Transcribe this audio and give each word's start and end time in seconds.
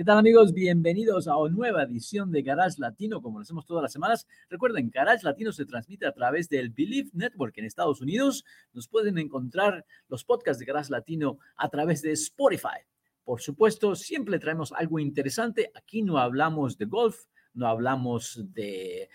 ¿Qué 0.00 0.04
tal 0.04 0.16
amigos? 0.16 0.54
Bienvenidos 0.54 1.28
a 1.28 1.36
una 1.36 1.54
nueva 1.54 1.82
edición 1.82 2.32
de 2.32 2.40
Garage 2.40 2.76
Latino, 2.78 3.20
como 3.20 3.38
lo 3.38 3.42
hacemos 3.42 3.66
todas 3.66 3.82
las 3.82 3.92
semanas. 3.92 4.26
Recuerden, 4.48 4.88
Garage 4.88 5.24
Latino 5.24 5.52
se 5.52 5.66
transmite 5.66 6.06
a 6.06 6.12
través 6.12 6.48
del 6.48 6.70
Believe 6.70 7.10
Network 7.12 7.58
en 7.58 7.66
Estados 7.66 8.00
Unidos. 8.00 8.46
Nos 8.72 8.88
pueden 8.88 9.18
encontrar 9.18 9.84
los 10.08 10.24
podcasts 10.24 10.58
de 10.58 10.64
Garage 10.64 10.90
Latino 10.90 11.38
a 11.54 11.68
través 11.68 12.00
de 12.00 12.12
Spotify. 12.12 12.80
Por 13.24 13.42
supuesto, 13.42 13.94
siempre 13.94 14.38
traemos 14.38 14.72
algo 14.72 14.98
interesante. 14.98 15.70
Aquí 15.74 16.00
no 16.00 16.16
hablamos 16.16 16.78
de 16.78 16.86
golf, 16.86 17.26
no 17.52 17.66
hablamos 17.66 18.42
de, 18.54 19.10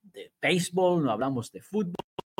de 0.00 0.32
béisbol, 0.40 1.04
no 1.04 1.10
hablamos 1.10 1.52
de 1.52 1.60
fútbol, 1.60 1.92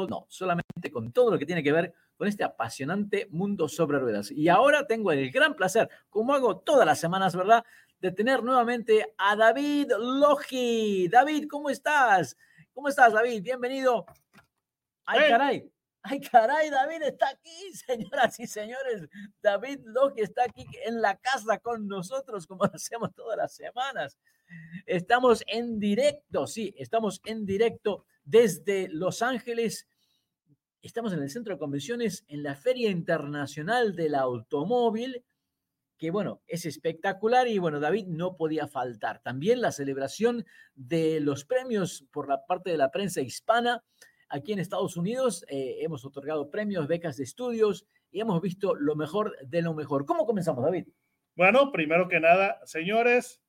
no, 0.08 0.24
solamente 0.30 0.90
con 0.90 1.12
todo 1.12 1.32
lo 1.32 1.38
que 1.38 1.44
tiene 1.44 1.62
que 1.62 1.72
ver 1.72 1.92
con 2.16 2.28
este 2.28 2.44
apasionante 2.44 3.28
mundo 3.30 3.68
sobre 3.68 3.98
ruedas. 3.98 4.30
Y 4.30 4.48
ahora 4.48 4.86
tengo 4.86 5.10
el 5.12 5.30
gran 5.30 5.54
placer, 5.54 5.88
como 6.10 6.34
hago 6.34 6.58
todas 6.58 6.86
las 6.86 7.00
semanas, 7.00 7.34
¿verdad?, 7.34 7.64
de 8.00 8.10
tener 8.10 8.42
nuevamente 8.42 9.14
a 9.18 9.36
David 9.36 9.92
Logi. 9.98 11.08
David, 11.08 11.46
¿cómo 11.48 11.68
estás? 11.68 12.36
¿Cómo 12.72 12.88
estás, 12.88 13.12
David? 13.12 13.42
Bienvenido. 13.42 14.06
Ay, 15.04 15.28
caray. 15.28 15.72
Ay, 16.02 16.20
caray, 16.20 16.70
David 16.70 17.02
está 17.02 17.28
aquí, 17.28 17.72
señoras 17.86 18.40
y 18.40 18.46
señores. 18.46 19.06
David 19.42 19.80
Logi 19.84 20.22
está 20.22 20.44
aquí 20.44 20.66
en 20.86 21.02
la 21.02 21.16
casa 21.18 21.58
con 21.58 21.86
nosotros, 21.86 22.46
como 22.46 22.64
lo 22.64 22.74
hacemos 22.74 23.14
todas 23.14 23.36
las 23.36 23.54
semanas. 23.54 24.18
Estamos 24.86 25.44
en 25.46 25.78
directo, 25.78 26.46
sí, 26.46 26.74
estamos 26.78 27.20
en 27.26 27.44
directo 27.44 28.06
desde 28.24 28.88
Los 28.88 29.20
Ángeles. 29.20 29.86
Estamos 30.80 31.12
en 31.12 31.22
el 31.22 31.28
centro 31.28 31.52
de 31.52 31.58
convenciones, 31.58 32.24
en 32.28 32.42
la 32.42 32.56
Feria 32.56 32.88
Internacional 32.88 33.94
del 33.94 34.14
Automóvil 34.14 35.22
que 36.00 36.10
bueno, 36.10 36.40
es 36.46 36.64
espectacular 36.64 37.46
y 37.46 37.58
bueno, 37.58 37.78
David 37.78 38.06
no 38.06 38.34
podía 38.34 38.66
faltar. 38.66 39.20
También 39.22 39.60
la 39.60 39.70
celebración 39.70 40.46
de 40.74 41.20
los 41.20 41.44
premios 41.44 42.08
por 42.10 42.26
la 42.26 42.46
parte 42.46 42.70
de 42.70 42.78
la 42.78 42.90
prensa 42.90 43.20
hispana. 43.20 43.84
Aquí 44.30 44.54
en 44.54 44.60
Estados 44.60 44.96
Unidos 44.96 45.44
eh, 45.48 45.76
hemos 45.80 46.06
otorgado 46.06 46.50
premios, 46.50 46.88
becas 46.88 47.18
de 47.18 47.24
estudios 47.24 47.86
y 48.10 48.20
hemos 48.20 48.40
visto 48.40 48.74
lo 48.74 48.96
mejor 48.96 49.36
de 49.46 49.60
lo 49.60 49.74
mejor. 49.74 50.06
¿Cómo 50.06 50.24
comenzamos, 50.24 50.64
David? 50.64 50.88
Bueno, 51.36 51.70
primero 51.70 52.08
que 52.08 52.18
nada, 52.18 52.58
señores, 52.64 53.42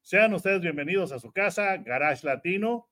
sean 0.00 0.32
ustedes 0.32 0.60
bienvenidos 0.60 1.10
a 1.10 1.18
su 1.18 1.32
casa, 1.32 1.76
Garage 1.78 2.24
Latino. 2.24 2.88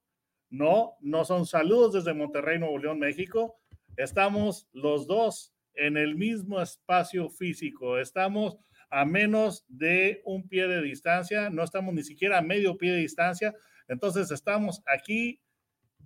No, 0.50 0.96
no 1.00 1.24
son 1.24 1.46
saludos 1.46 1.92
desde 1.92 2.14
Monterrey, 2.14 2.58
Nuevo 2.58 2.78
León, 2.78 2.98
México. 2.98 3.60
Estamos 3.96 4.66
los 4.72 5.06
dos 5.06 5.54
en 5.74 5.96
el 5.96 6.16
mismo 6.16 6.60
espacio 6.60 7.30
físico. 7.30 7.98
Estamos 7.98 8.58
a 8.90 9.04
menos 9.04 9.64
de 9.68 10.22
un 10.24 10.48
pie 10.48 10.68
de 10.68 10.82
distancia, 10.82 11.50
no 11.50 11.62
estamos 11.62 11.94
ni 11.94 12.02
siquiera 12.02 12.38
a 12.38 12.42
medio 12.42 12.76
pie 12.76 12.92
de 12.92 12.98
distancia, 12.98 13.54
entonces 13.88 14.30
estamos 14.30 14.82
aquí 14.86 15.40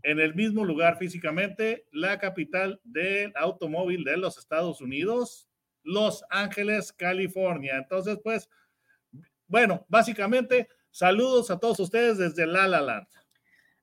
en 0.02 0.20
el 0.20 0.34
mismo 0.34 0.64
lugar 0.64 0.96
físicamente, 0.96 1.86
la 1.92 2.18
capital 2.18 2.80
del 2.84 3.32
automóvil 3.36 4.04
de 4.04 4.16
los 4.16 4.38
Estados 4.38 4.80
Unidos, 4.80 5.48
Los 5.82 6.24
Ángeles, 6.30 6.92
California. 6.92 7.76
Entonces, 7.76 8.18
pues, 8.22 8.48
bueno, 9.46 9.84
básicamente, 9.88 10.68
saludos 10.90 11.50
a 11.50 11.58
todos 11.58 11.80
ustedes 11.80 12.18
desde 12.18 12.46
La 12.46 12.68
La 12.68 12.80
Land. 12.80 13.08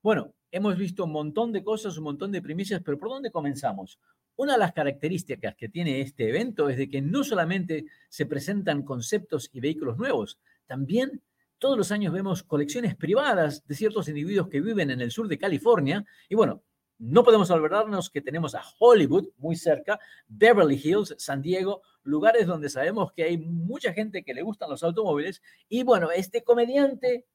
Bueno, 0.02 0.34
hemos 0.50 0.76
visto 0.76 1.04
un 1.04 1.12
montón 1.12 1.52
de 1.52 1.62
cosas, 1.62 1.98
un 1.98 2.04
montón 2.04 2.32
de 2.32 2.42
primicias, 2.42 2.80
pero 2.84 2.98
¿por 2.98 3.08
dónde 3.08 3.30
comenzamos? 3.30 3.98
Una 4.36 4.52
de 4.52 4.58
las 4.58 4.72
características 4.72 5.54
que 5.56 5.68
tiene 5.68 6.02
este 6.02 6.28
evento 6.28 6.68
es 6.68 6.76
de 6.76 6.90
que 6.90 7.00
no 7.00 7.24
solamente 7.24 7.86
se 8.08 8.26
presentan 8.26 8.82
conceptos 8.82 9.48
y 9.52 9.60
vehículos 9.60 9.96
nuevos, 9.96 10.38
también 10.66 11.22
todos 11.58 11.78
los 11.78 11.90
años 11.90 12.12
vemos 12.12 12.42
colecciones 12.42 12.94
privadas 12.94 13.66
de 13.66 13.74
ciertos 13.74 14.08
individuos 14.08 14.48
que 14.48 14.60
viven 14.60 14.90
en 14.90 15.00
el 15.00 15.10
sur 15.10 15.26
de 15.26 15.38
California. 15.38 16.04
Y 16.28 16.34
bueno, 16.34 16.62
no 16.98 17.24
podemos 17.24 17.50
olvidarnos 17.50 18.10
que 18.10 18.20
tenemos 18.20 18.54
a 18.54 18.62
Hollywood 18.78 19.28
muy 19.38 19.56
cerca, 19.56 19.98
Beverly 20.28 20.80
Hills, 20.82 21.14
San 21.18 21.40
Diego, 21.40 21.82
lugares 22.02 22.46
donde 22.46 22.68
sabemos 22.68 23.12
que 23.12 23.24
hay 23.24 23.38
mucha 23.38 23.94
gente 23.94 24.22
que 24.22 24.34
le 24.34 24.42
gustan 24.42 24.68
los 24.68 24.82
automóviles. 24.82 25.42
Y 25.68 25.82
bueno, 25.82 26.10
este 26.10 26.42
comediante, 26.42 27.26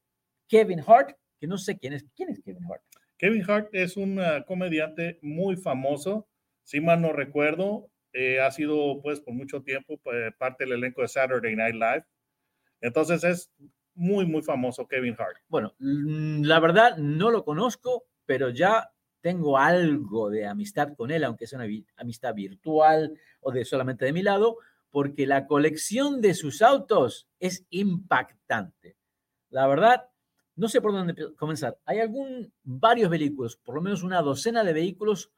Kevin 0.47 0.83
Hart, 0.85 1.17
que 1.39 1.47
no 1.47 1.57
sé 1.57 1.79
quién 1.79 1.93
es. 1.93 2.05
¿Quién 2.15 2.29
es 2.29 2.39
Kevin 2.41 2.63
Hart? 2.65 2.83
Kevin 3.17 3.43
Hart 3.47 3.69
es 3.73 3.97
un 3.97 4.19
uh, 4.19 4.43
comediante 4.45 5.19
muy 5.21 5.55
famoso 5.55 6.27
si 6.71 6.79
mal 6.79 7.01
no 7.01 7.11
recuerdo, 7.11 7.91
eh, 8.13 8.39
ha 8.39 8.49
sido 8.49 9.01
pues 9.01 9.19
por 9.19 9.33
mucho 9.33 9.61
tiempo 9.61 9.99
pues, 10.01 10.33
parte 10.37 10.63
del 10.63 10.75
elenco 10.75 11.01
de 11.01 11.09
Saturday 11.09 11.53
Night 11.53 11.75
Live. 11.75 12.05
Entonces 12.79 13.25
es 13.25 13.51
muy, 13.93 14.25
muy 14.25 14.41
famoso 14.41 14.87
Kevin 14.87 15.17
Hart. 15.19 15.35
Bueno, 15.49 15.75
mm, 15.79 16.43
la 16.43 16.61
verdad 16.61 16.95
no 16.95 17.29
lo 17.29 17.43
conozco, 17.43 18.05
pero 18.25 18.51
ya 18.51 18.89
tengo 19.19 19.57
algo 19.57 20.29
de 20.29 20.47
amistad 20.47 20.93
con 20.95 21.11
él, 21.11 21.25
aunque 21.25 21.45
sea 21.45 21.59
una 21.59 21.67
amistad 21.97 22.33
virtual 22.33 23.19
o 23.41 23.51
de 23.51 23.65
solamente 23.65 24.05
de 24.05 24.13
mi 24.13 24.23
lado, 24.23 24.55
porque 24.91 25.27
la 25.27 25.47
colección 25.47 26.21
de 26.21 26.33
sus 26.35 26.61
autos 26.61 27.27
es 27.41 27.65
impactante. 27.69 28.95
La 29.49 29.67
verdad, 29.67 30.07
no 30.55 30.69
sé 30.69 30.79
por 30.79 30.93
dónde 30.93 31.35
comenzar. 31.35 31.77
Hay 31.83 31.99
algún, 31.99 32.53
varios 32.63 33.09
vehículos, 33.09 33.57
por 33.57 33.75
lo 33.75 33.81
menos 33.81 34.03
una 34.03 34.21
docena 34.21 34.63
de 34.63 34.71
vehículos 34.71 35.33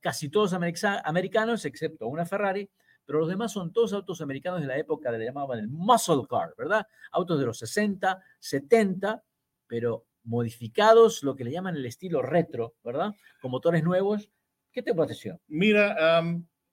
casi 0.00 0.28
todos 0.28 0.52
americanos, 0.52 1.64
excepto 1.64 2.08
una 2.08 2.26
Ferrari, 2.26 2.68
pero 3.04 3.20
los 3.20 3.28
demás 3.28 3.52
son 3.52 3.72
todos 3.72 3.92
autos 3.92 4.20
americanos 4.20 4.60
de 4.60 4.66
la 4.66 4.78
época 4.78 5.12
de 5.12 5.18
le 5.18 5.26
llamaban 5.26 5.58
el 5.58 5.68
muscle 5.68 6.22
car, 6.28 6.54
¿verdad? 6.56 6.86
Autos 7.12 7.38
de 7.38 7.46
los 7.46 7.58
60, 7.58 8.22
70, 8.40 9.22
pero 9.66 10.06
modificados, 10.24 11.22
lo 11.22 11.36
que 11.36 11.44
le 11.44 11.52
llaman 11.52 11.76
el 11.76 11.86
estilo 11.86 12.22
retro, 12.22 12.74
¿verdad? 12.82 13.12
Con 13.40 13.50
motores 13.50 13.84
nuevos. 13.84 14.30
¿Qué 14.72 14.82
te 14.82 14.94
pareció? 14.94 15.40
Mira, 15.46 16.22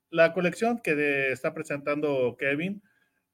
la 0.10 0.34
colección 0.34 0.82
que 0.82 1.32
está 1.32 1.54
presentando 1.54 2.36
Kevin, 2.38 2.82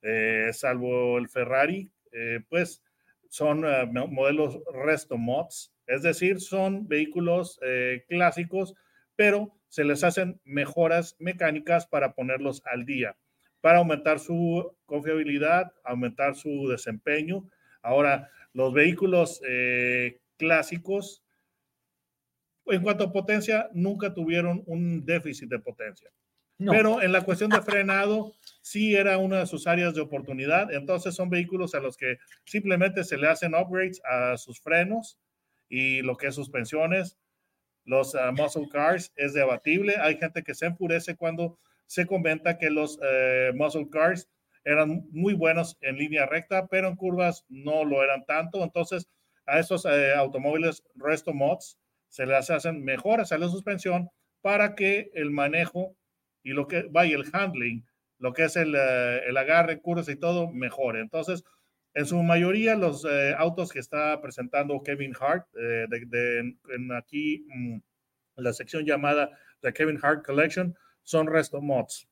eh, 0.02 0.50
salvo 0.54 1.18
el 1.18 1.30
Ferrari, 1.30 1.92
eh, 2.12 2.40
pues 2.50 2.84
son 3.30 3.66
uh, 3.66 4.08
modelos 4.08 4.60
resto 4.74 5.18
mods, 5.18 5.74
es 5.86 6.02
decir, 6.04 6.40
son 6.40 6.88
vehículos 6.88 7.60
eh, 7.62 8.06
clásicos 8.08 8.76
pero 9.18 9.54
se 9.68 9.84
les 9.84 10.06
hacen 10.06 10.40
mejoras 10.46 11.18
mecánicas 11.20 11.86
para 11.86 12.14
ponerlos 12.14 12.62
al 12.66 12.86
día, 12.86 13.18
para 13.60 13.80
aumentar 13.80 14.20
su 14.20 14.74
confiabilidad, 14.86 15.74
aumentar 15.84 16.36
su 16.36 16.70
desempeño. 16.70 17.50
Ahora, 17.82 18.30
los 18.54 18.74
vehículos 18.74 19.42
eh, 19.46 20.22
clásicos, 20.38 21.24
en 22.68 22.82
cuanto 22.82 23.04
a 23.04 23.12
potencia, 23.12 23.70
nunca 23.74 24.14
tuvieron 24.14 24.64
un 24.66 25.06
déficit 25.06 25.50
de 25.50 25.60
potencia. 25.60 26.10
Pero 26.60 27.04
en 27.04 27.12
la 27.12 27.22
cuestión 27.22 27.52
de 27.52 27.62
frenado, 27.62 28.34
sí 28.62 28.96
era 28.96 29.20
una 29.20 29.40
de 29.40 29.46
sus 29.46 29.68
áreas 29.68 29.94
de 29.94 30.02
oportunidad. 30.02 30.74
Entonces 30.74 31.14
son 31.14 31.30
vehículos 31.30 31.76
a 31.76 31.80
los 31.80 31.98
que 31.98 32.18
simplemente 32.46 33.04
se 33.04 33.18
le 33.18 33.28
hacen 33.28 33.54
upgrades 33.54 34.02
a 34.04 34.38
sus 34.38 34.60
frenos 34.60 35.20
y 35.70 36.02
lo 36.02 36.18
que 36.18 36.28
es 36.28 36.36
suspensiones, 36.36 37.20
los 37.88 38.14
uh, 38.14 38.34
muscle 38.34 38.68
cars 38.70 39.12
es 39.16 39.34
debatible. 39.34 39.96
Hay 40.00 40.18
gente 40.18 40.44
que 40.44 40.54
se 40.54 40.68
enfurece 40.68 41.16
cuando 41.16 41.58
se 41.86 42.06
comenta 42.06 42.58
que 42.58 42.70
los 42.70 42.98
uh, 42.98 43.56
muscle 43.56 43.90
cars 43.90 44.30
eran 44.66 45.08
muy 45.12 45.34
buenos 45.34 45.78
en 45.80 45.98
línea 45.98 46.26
recta, 46.26 46.68
pero 46.68 46.90
en 46.90 46.98
curvas 46.98 47.46
no 47.48 47.86
lo 47.86 48.04
eran 48.04 48.26
tanto. 48.26 48.62
Entonces, 48.62 49.08
a 49.46 49.60
estos 49.60 49.86
uh, 49.86 50.18
automóviles 50.18 50.84
resto 50.96 51.34
mods 51.34 51.80
se 52.10 52.26
les 52.26 52.50
hacen 52.50 52.84
mejoras 52.84 53.32
a 53.32 53.38
la 53.38 53.48
suspensión 53.48 54.10
para 54.42 54.76
que 54.76 55.10
el 55.14 55.32
manejo 55.32 55.96
y 56.44 56.52
lo 56.52 56.68
que 56.68 56.84
vaya 56.90 57.16
el 57.16 57.26
handling, 57.32 57.86
lo 58.20 58.34
que 58.34 58.44
es 58.44 58.58
el, 58.58 58.76
el 58.76 59.38
agarre, 59.38 59.80
curvas 59.80 60.10
y 60.10 60.18
todo, 60.18 60.52
mejore. 60.52 61.00
Entonces, 61.00 61.44
en 61.98 62.06
su 62.06 62.22
mayoría, 62.22 62.76
los 62.76 63.06
eh, 63.06 63.34
autos 63.36 63.72
que 63.72 63.80
está 63.80 64.22
presentando 64.22 64.84
Kevin 64.84 65.14
Hart, 65.20 65.48
eh, 65.60 65.88
de, 65.90 66.40
en 66.40 66.92
aquí 66.92 67.44
mm, 68.38 68.42
la 68.42 68.54
sección 68.54 68.86
llamada 68.86 69.38
The 69.62 69.74
Kevin 69.74 70.00
Hart 70.02 70.26
Collection, 70.26 70.78
son 71.04 71.28
Resto 71.28 71.62
Mods. 71.62 72.08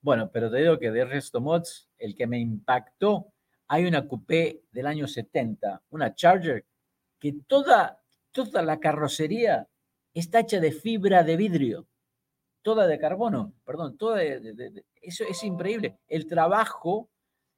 Bueno, 0.00 0.30
pero 0.30 0.50
te 0.50 0.58
digo 0.58 0.78
que 0.78 0.90
de 0.90 1.04
Resto 1.04 1.40
Mods, 1.40 1.88
el 1.98 2.14
que 2.14 2.26
me 2.26 2.38
impactó, 2.38 3.32
hay 3.68 3.86
una 3.86 4.06
coupé 4.06 4.62
del 4.70 4.86
año 4.86 5.08
70, 5.08 5.82
una 5.90 6.14
Charger, 6.14 6.64
que 7.18 7.34
toda, 7.46 8.00
toda 8.30 8.62
la 8.62 8.78
carrocería 8.78 9.66
está 10.14 10.40
hecha 10.40 10.60
de 10.60 10.72
fibra 10.72 11.24
de 11.24 11.36
vidrio, 11.36 11.88
toda 12.62 12.86
de 12.86 12.98
carbono, 12.98 13.52
perdón, 13.64 13.96
toda 13.96 14.18
de, 14.18 14.84
eso 15.02 15.24
es 15.24 15.42
increíble. 15.44 15.98
El 16.08 16.26
trabajo 16.26 17.10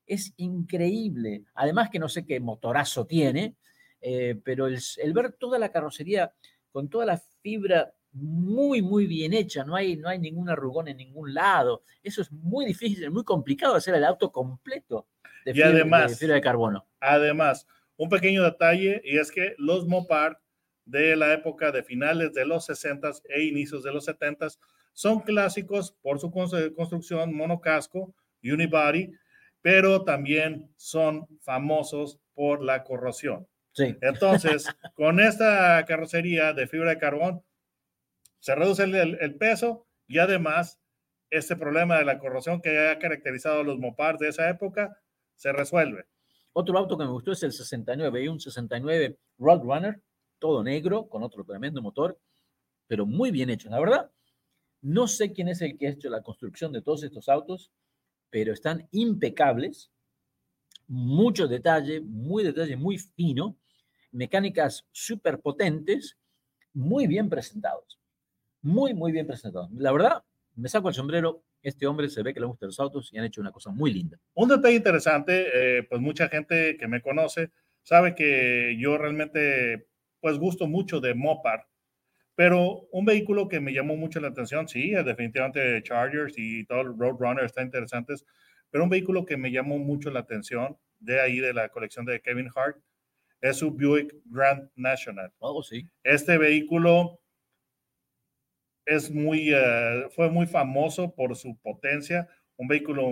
es 0.07 0.33
increíble. 0.37 1.45
Además 1.55 1.91
que 1.91 1.99
no 1.99 2.09
sé 2.09 2.25
qué 2.25 2.41
motorazo 2.41 3.07
tiene, 3.07 3.57
eh, 4.01 4.41
pero 4.45 4.67
el 4.67 5.13
ver 5.13 5.33
toda 5.33 5.59
la 5.59 5.71
carrocería 5.71 6.33
con 6.73 6.89
toda 6.89 7.07
la 7.07 7.21
fibra 7.43 7.93
muy, 8.13 8.83
muy 8.83 9.07
bien 9.07 9.33
hecha, 9.33 9.65
no 9.65 9.75
hay, 9.77 9.97
no 9.97 10.09
hay 10.09 10.19
ningún 10.19 10.49
arrugón 10.49 10.89
en 10.89 10.97
ningún 10.97 11.35
lado. 11.35 11.83
Eso 12.03 12.23
es 12.23 12.33
muy 12.33 12.65
difícil, 12.67 13.11
muy 13.11 13.25
complicado 13.25 13.75
hacer 13.75 13.95
el 13.95 14.05
auto 14.05 14.33
completo 14.33 15.07
de 15.45 15.51
Y 15.53 15.55
fibra, 15.55 15.69
de 15.71 15.81
además- 15.81 16.19
fibra 16.19 16.35
de 16.35 16.41
carbono. 16.41 16.87
Además, 17.01 17.67
un 17.97 18.09
pequeño 18.09 18.43
detalle 18.45 19.01
y 19.05 19.19
es 19.19 19.31
que 19.31 19.55
los 19.59 19.87
Mopar 19.87 20.41
de 20.85 21.17
la 21.17 21.33
época 21.35 21.71
de 21.71 21.83
finales 21.83 22.33
de 22.33 22.47
los 22.47 22.69
60s 22.69 23.23
e 23.29 23.43
inicios 23.43 23.83
de 23.83 23.93
los 23.93 24.07
70s 24.09 24.59
son 24.95 25.21
clásicos 25.21 25.93
por 26.03 26.19
su 26.19 26.31
cons- 26.31 26.75
construcción 26.75 27.35
monocasco, 27.35 28.15
unibody, 28.43 29.13
pero 29.61 30.03
también 30.05 30.73
son 30.77 31.27
famosos 31.41 32.19
por 32.35 32.63
la 32.65 32.85
corrosión. 32.85 33.47
Sí. 33.73 33.97
Entonces, 34.01 34.67
con 34.95 35.21
esta 35.21 35.85
carrocería 35.87 36.53
de 36.53 36.67
fibra 36.67 36.91
de 36.91 36.99
carbón, 36.99 37.43
se 38.41 38.55
reduce 38.55 38.85
el, 38.85 39.35
peso 39.37 39.87
y 40.07 40.19
además 40.19 40.81
este 41.31 41.57
problema 41.57 41.99
de 41.99 42.05
la 42.05 42.19
corrosión 42.19 42.61
que 42.61 42.89
ha 42.89 42.99
caracterizado 42.99 43.61
a 43.61 43.65
los 43.65 43.79
Mopar 43.79 44.19
de 44.19 44.29
esa 44.29 44.49
época 44.49 45.01
se 45.35 45.53
resuelve. 45.53 46.07
Otro 46.53 46.79
auto 46.79 46.97
que 46.97 47.05
me 47.05 47.11
gustó 47.11 47.33
es 47.33 47.43
el 47.43 47.53
69, 47.53 48.21
hay 48.21 48.29
un 48.29 48.41
69 48.41 49.19
Roadrunner, 49.39 50.03
todo 50.39 50.63
negro, 50.63 51.09
con 51.09 51.23
otro 51.23 51.45
tremendo 51.45 51.83
motor, 51.83 52.19
pero 52.87 53.07
muy 53.07 53.31
bien 53.31 53.51
hecho. 53.51 53.69
La 53.69 53.79
verdad, 53.79 54.11
no 54.81 55.07
sé 55.07 55.33
quién 55.33 55.49
es 55.49 55.61
el 55.61 55.77
que 55.77 55.89
ha 55.89 55.91
hecho 55.91 56.09
la 56.09 56.23
construcción 56.23 56.73
de 56.73 56.83
todos 56.83 57.03
estos 57.03 57.29
autos, 57.29 57.71
pero 58.31 58.53
están 58.53 58.89
impecables, 58.93 59.91
mucho 60.87 61.47
detalle, 61.49 62.01
muy 62.01 62.45
detalle, 62.45 62.77
muy 62.77 62.99
fino, 62.99 63.59
mecánicas 64.11 64.87
súper 64.91 65.41
potentes, 65.41 66.17
muy 66.73 67.07
bien 67.07 67.29
presentados, 67.29 67.99
muy, 68.63 68.95
muy 68.95 69.13
bien 69.13 69.27
presentados. 69.27 69.71
La 69.73 69.93
verdad, 69.93 70.23
me 70.57 70.69
saco 70.69 70.89
el 70.89 70.95
sombrero, 70.95 71.45
este 71.63 71.87
hombre 71.87 72.09
se 72.09 72.23
ve 72.23 72.35
que 72.35 72.41
le 72.41 72.47
gustan 72.47 72.69
los 72.69 72.81
autos 72.81 73.13
y 73.13 73.19
han 73.19 73.25
hecho 73.25 73.41
una 73.41 73.53
cosa 73.53 73.71
muy 73.71 73.93
linda. 73.93 74.19
Un 74.35 74.49
detalle 74.49 74.77
interesante, 74.77 75.47
eh, 75.79 75.83
pues 75.85 76.01
mucha 76.01 76.29
gente 76.29 76.77
que 76.77 76.89
me 76.89 77.01
conoce 77.01 77.51
sabe 77.83 78.15
que 78.15 78.77
yo 78.79 78.99
realmente 78.99 79.89
pues 80.21 80.39
gusto 80.39 80.67
mucho 80.67 81.01
de 81.01 81.15
Mopar, 81.15 81.69
pero 82.35 82.89
un 82.93 83.05
vehículo 83.05 83.49
que 83.49 83.61
me 83.61 83.73
llamó 83.73 83.97
mucho 83.97 84.21
la 84.21 84.29
atención, 84.29 84.69
sí, 84.69 84.91
definitivamente 84.91 85.83
Chargers 85.83 86.35
y 86.37 86.65
todo 86.67 86.81
el 86.83 86.99
Roadrunner 86.99 87.45
está 87.45 87.63
interesantes, 87.63 88.25
pero 88.71 88.85
un 88.85 88.91
vehículo 88.91 89.25
que 89.25 89.37
me 89.37 89.51
llamó 89.51 89.79
mucho 89.79 90.11
la 90.11 90.21
atención 90.21 90.77
de 90.99 91.21
ahí 91.21 91.39
de 91.39 91.55
la 91.55 91.69
colección 91.69 92.05
de 92.05 92.21
Kevin 92.21 92.49
Hart 92.55 92.79
es 93.41 93.57
su 93.59 93.71
Buick 93.71 94.15
Grand 94.27 94.69
National. 94.75 95.33
Oh, 95.39 95.63
sí. 95.63 95.89
Este 96.03 96.39
vehículo 96.39 97.21
es 98.89 99.11
muy, 99.13 99.53
eh, 99.55 100.07
fue 100.11 100.31
muy 100.31 100.47
famoso 100.47 101.15
por 101.15 101.37
su 101.37 101.59
potencia, 101.61 102.29
un 102.57 102.69
vehículo 102.69 103.09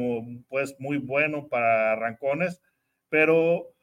pues 0.48 0.76
muy 0.80 0.98
bueno 0.98 1.48
para 1.48 1.92
arrancones, 1.92 2.62
pero 3.10 3.74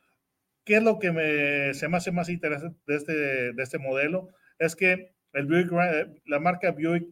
¿qué 0.65 0.77
es 0.77 0.83
lo 0.83 0.99
que 0.99 1.11
me, 1.11 1.73
se 1.73 1.87
me 1.89 1.97
hace 1.97 2.11
más 2.11 2.29
interesante 2.29 2.79
de 2.87 2.95
este, 2.95 3.13
de 3.53 3.63
este 3.63 3.79
modelo? 3.79 4.29
Es 4.59 4.75
que 4.75 5.13
el 5.33 5.45
Buick, 5.47 5.69
Grand- 5.69 6.21
la 6.25 6.39
marca 6.39 6.71
Buick 6.71 7.07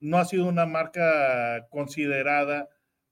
no 0.00 0.18
ha 0.18 0.24
sido 0.24 0.46
una 0.46 0.66
marca 0.66 1.66
considerada 1.70 2.68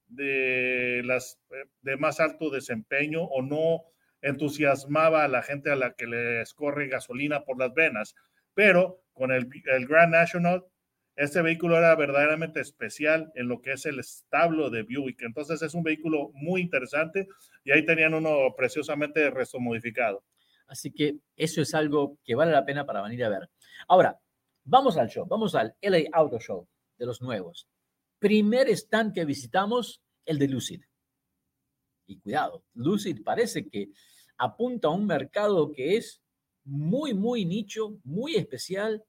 de 0.08 1.02
las 1.04 1.40
de 1.82 1.96
más 1.96 2.20
alto 2.20 2.50
desempeño 2.50 3.22
o 3.24 3.42
no 3.42 3.84
entusiasmaba 4.22 5.24
a 5.24 5.28
la 5.28 5.42
gente 5.42 5.70
a 5.70 5.76
la 5.76 5.94
que 5.94 6.06
les 6.06 6.52
corre 6.54 6.88
gasolina 6.88 7.44
por 7.44 7.58
las 7.58 7.72
venas. 7.74 8.14
Pero 8.54 9.02
con 9.12 9.30
el, 9.30 9.48
el 9.66 9.86
Grand 9.86 10.12
National, 10.12 10.64
este 11.16 11.42
vehículo 11.42 11.76
era 11.76 11.94
verdaderamente 11.96 12.60
especial 12.60 13.30
en 13.34 13.48
lo 13.48 13.60
que 13.60 13.72
es 13.72 13.86
el 13.86 13.98
establo 13.98 14.70
de 14.70 14.82
Buick. 14.82 15.22
Entonces 15.22 15.60
es 15.62 15.74
un 15.74 15.82
vehículo 15.82 16.30
muy 16.34 16.60
interesante 16.60 17.28
y 17.64 17.72
ahí 17.72 17.84
tenían 17.84 18.14
uno 18.14 18.54
preciosamente 18.56 19.30
resto 19.30 19.60
modificado. 19.60 20.24
Así 20.66 20.92
que 20.92 21.18
eso 21.36 21.60
es 21.60 21.74
algo 21.74 22.18
que 22.24 22.34
vale 22.34 22.52
la 22.52 22.64
pena 22.64 22.86
para 22.86 23.02
venir 23.02 23.24
a 23.24 23.28
ver. 23.28 23.50
Ahora, 23.88 24.18
vamos 24.64 24.96
al 24.96 25.08
show, 25.08 25.26
vamos 25.26 25.54
al 25.54 25.74
LA 25.82 26.04
Auto 26.12 26.38
Show 26.38 26.68
de 26.96 27.06
los 27.06 27.20
nuevos. 27.20 27.68
Primer 28.18 28.68
stand 28.68 29.12
que 29.12 29.24
visitamos, 29.24 30.02
el 30.24 30.38
de 30.38 30.48
Lucid. 30.48 30.82
Y 32.06 32.18
cuidado, 32.20 32.64
Lucid 32.74 33.22
parece 33.24 33.68
que 33.68 33.90
apunta 34.36 34.88
a 34.88 34.92
un 34.92 35.06
mercado 35.06 35.72
que 35.72 35.96
es 35.96 36.22
muy, 36.64 37.14
muy 37.14 37.44
nicho, 37.44 37.98
muy 38.04 38.36
especial. 38.36 39.04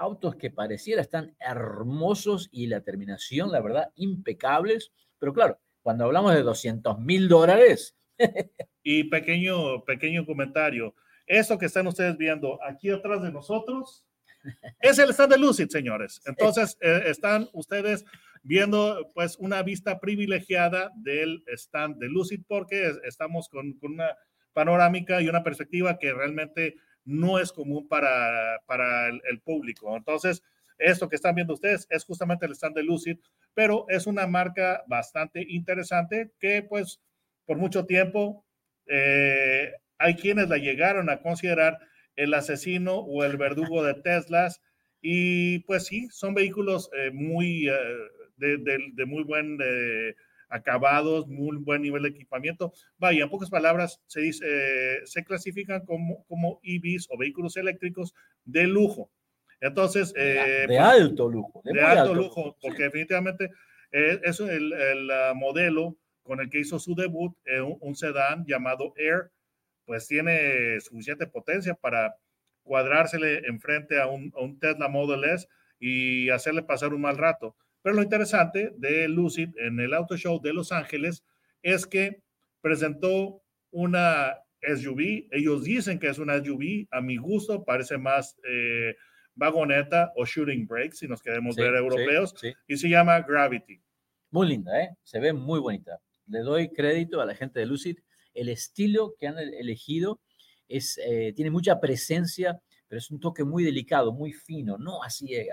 Autos 0.00 0.36
que 0.36 0.50
pareciera 0.50 1.02
están 1.02 1.36
hermosos 1.40 2.48
y 2.50 2.66
la 2.66 2.80
terminación, 2.80 3.52
la 3.52 3.60
verdad, 3.60 3.90
impecables. 3.96 4.92
Pero 5.18 5.32
claro, 5.34 5.58
cuando 5.82 6.04
hablamos 6.04 6.34
de 6.34 6.42
200 6.42 6.98
mil 7.00 7.28
dólares, 7.28 7.96
Y 8.82 9.04
pequeño, 9.04 9.84
pequeño 9.84 10.26
comentario. 10.26 10.94
Eso 11.26 11.58
que 11.58 11.66
están 11.66 11.86
ustedes 11.86 12.16
viendo 12.18 12.58
aquí 12.64 12.90
atrás 12.90 13.22
de 13.22 13.30
nosotros 13.32 14.04
es 14.80 14.98
el 14.98 15.10
stand 15.10 15.32
de 15.32 15.38
Lucid, 15.38 15.68
señores. 15.68 16.20
Entonces, 16.26 16.76
eh, 16.80 17.02
están 17.06 17.48
ustedes 17.52 18.04
viendo 18.42 19.10
pues 19.14 19.36
una 19.38 19.62
vista 19.62 20.00
privilegiada 20.00 20.90
del 20.96 21.42
stand 21.48 21.96
de 21.98 22.08
Lucid 22.08 22.40
porque 22.48 22.88
es- 22.88 22.98
estamos 23.04 23.48
con, 23.50 23.74
con 23.74 23.92
una 23.92 24.16
panorámica 24.54 25.20
y 25.22 25.28
una 25.28 25.44
perspectiva 25.44 25.98
que 25.98 26.12
realmente 26.12 26.76
no 27.04 27.38
es 27.38 27.52
común 27.52 27.88
para, 27.88 28.60
para 28.66 29.08
el, 29.08 29.40
público. 29.40 29.96
Entonces, 29.96 30.42
esto 30.78 31.08
que 31.08 31.16
están 31.16 31.34
viendo 31.34 31.54
ustedes 31.54 31.86
es 31.90 32.04
justamente 32.04 32.46
el 32.46 32.52
stand 32.52 32.76
de 32.76 32.82
Lucid, 32.82 33.18
pero 33.54 33.86
es 33.88 34.06
una 34.06 34.26
marca 34.26 34.82
bastante 34.86 35.44
interesante 35.48 36.32
que 36.38 36.62
pues 36.62 37.00
por 37.46 37.58
mucho 37.58 37.84
tiempo 37.84 38.44
eh, 38.86 39.72
hay 39.98 40.14
quienes 40.14 40.48
la 40.48 40.56
llegaron 40.56 41.10
a 41.10 41.20
considerar 41.20 41.78
el 42.16 42.32
asesino 42.34 42.96
o 42.96 43.24
el 43.24 43.36
verdugo 43.36 43.82
de 43.82 43.94
Teslas 43.94 44.60
y 45.02 45.60
pues 45.60 45.86
sí, 45.86 46.08
son 46.10 46.34
vehículos 46.34 46.90
eh, 46.96 47.10
muy 47.10 47.68
eh, 47.68 47.74
de 48.36 49.06
muy 49.06 49.24
buen 49.24 49.58
eh, 49.62 50.14
acabados, 50.50 51.26
muy 51.28 51.56
buen 51.56 51.82
nivel 51.82 52.02
de 52.02 52.10
equipamiento. 52.10 52.72
Vaya, 52.98 53.24
en 53.24 53.30
pocas 53.30 53.48
palabras, 53.48 54.02
se, 54.06 54.20
dice, 54.20 54.44
eh, 54.46 54.98
se 55.04 55.24
clasifican 55.24 55.84
como, 55.86 56.24
como 56.26 56.60
EVs 56.62 57.06
o 57.10 57.16
vehículos 57.16 57.56
eléctricos 57.56 58.14
de 58.44 58.66
lujo. 58.66 59.10
Entonces, 59.60 60.12
de, 60.12 60.38
eh, 60.38 60.60
de 60.62 60.66
pues, 60.66 60.80
alto 60.80 61.28
lujo. 61.28 61.62
de 61.64 61.80
alto 61.80 62.14
lujo, 62.14 62.56
sí. 62.60 62.68
porque 62.68 62.84
definitivamente 62.84 63.50
eh, 63.92 64.20
es 64.22 64.40
el, 64.40 64.72
el, 64.72 65.10
ah, 65.10 65.32
modelo 65.34 65.96
con 66.22 66.40
el 66.40 66.48
que 66.48 66.60
hizo 66.60 66.78
su 66.78 66.94
debut, 66.94 67.36
eh, 67.44 67.60
un, 67.60 67.76
un 67.80 67.94
sedán 67.94 68.44
llamado 68.46 68.92
Air, 68.96 69.30
pues 69.84 70.06
tiene 70.06 70.80
suficiente 70.80 71.26
potencia 71.26 71.74
para 71.74 72.16
cuadrársele 72.62 73.46
enfrente 73.48 74.00
a 74.00 74.06
un, 74.06 74.32
a 74.36 74.40
un 74.40 74.58
Tesla 74.58 74.88
Model 74.88 75.24
S 75.24 75.48
y 75.78 76.30
hacerle 76.30 76.62
pasar 76.62 76.94
un 76.94 77.00
mal 77.00 77.18
rato. 77.18 77.56
Pero 77.82 77.94
lo 77.96 78.02
interesante 78.02 78.72
de 78.76 79.08
Lucid 79.08 79.50
en 79.58 79.80
el 79.80 79.94
Auto 79.94 80.16
Show 80.16 80.40
de 80.40 80.52
Los 80.52 80.72
Ángeles 80.72 81.24
es 81.62 81.86
que 81.86 82.22
presentó 82.60 83.42
una 83.70 84.34
SUV. 84.62 85.28
Ellos 85.30 85.64
dicen 85.64 85.98
que 85.98 86.08
es 86.08 86.18
una 86.18 86.42
SUV. 86.44 86.86
A 86.90 87.00
mi 87.00 87.16
gusto 87.16 87.64
parece 87.64 87.96
más 87.98 88.36
eh, 88.46 88.94
vagoneta 89.34 90.12
o 90.16 90.26
shooting 90.26 90.66
brake, 90.66 90.92
si 90.94 91.08
nos 91.08 91.22
queremos 91.22 91.54
Sí, 91.54 91.62
ver 91.62 91.74
europeos, 91.74 92.34
sí. 92.38 92.52
y 92.68 92.76
se 92.76 92.88
llama 92.88 93.20
Gravity. 93.20 93.80
Muy 94.30 94.48
linda, 94.48 94.82
¿eh? 94.82 94.90
Se 95.02 95.18
ve 95.18 95.32
muy 95.32 95.58
bonita. 95.60 95.98
Le 96.26 96.40
doy 96.40 96.68
crédito 96.70 97.20
a 97.20 97.26
la 97.26 97.34
gente 97.34 97.60
de 97.60 97.66
Lucid. 97.66 97.98
El 98.34 98.48
estilo 98.48 99.14
que 99.18 99.26
han 99.26 99.38
el- 99.38 99.54
elegido 99.54 100.20
es, 100.68 100.98
eh, 101.04 101.32
tiene 101.34 101.50
mucha 101.50 101.80
presencia, 101.80 102.60
pero 102.86 102.98
es 102.98 103.10
un 103.10 103.18
toque 103.18 103.42
muy 103.44 103.64
delicado, 103.64 104.12
muy 104.12 104.32
fino, 104.32 104.76
no 104.78 105.02
así 105.02 105.34
eh, 105.34 105.48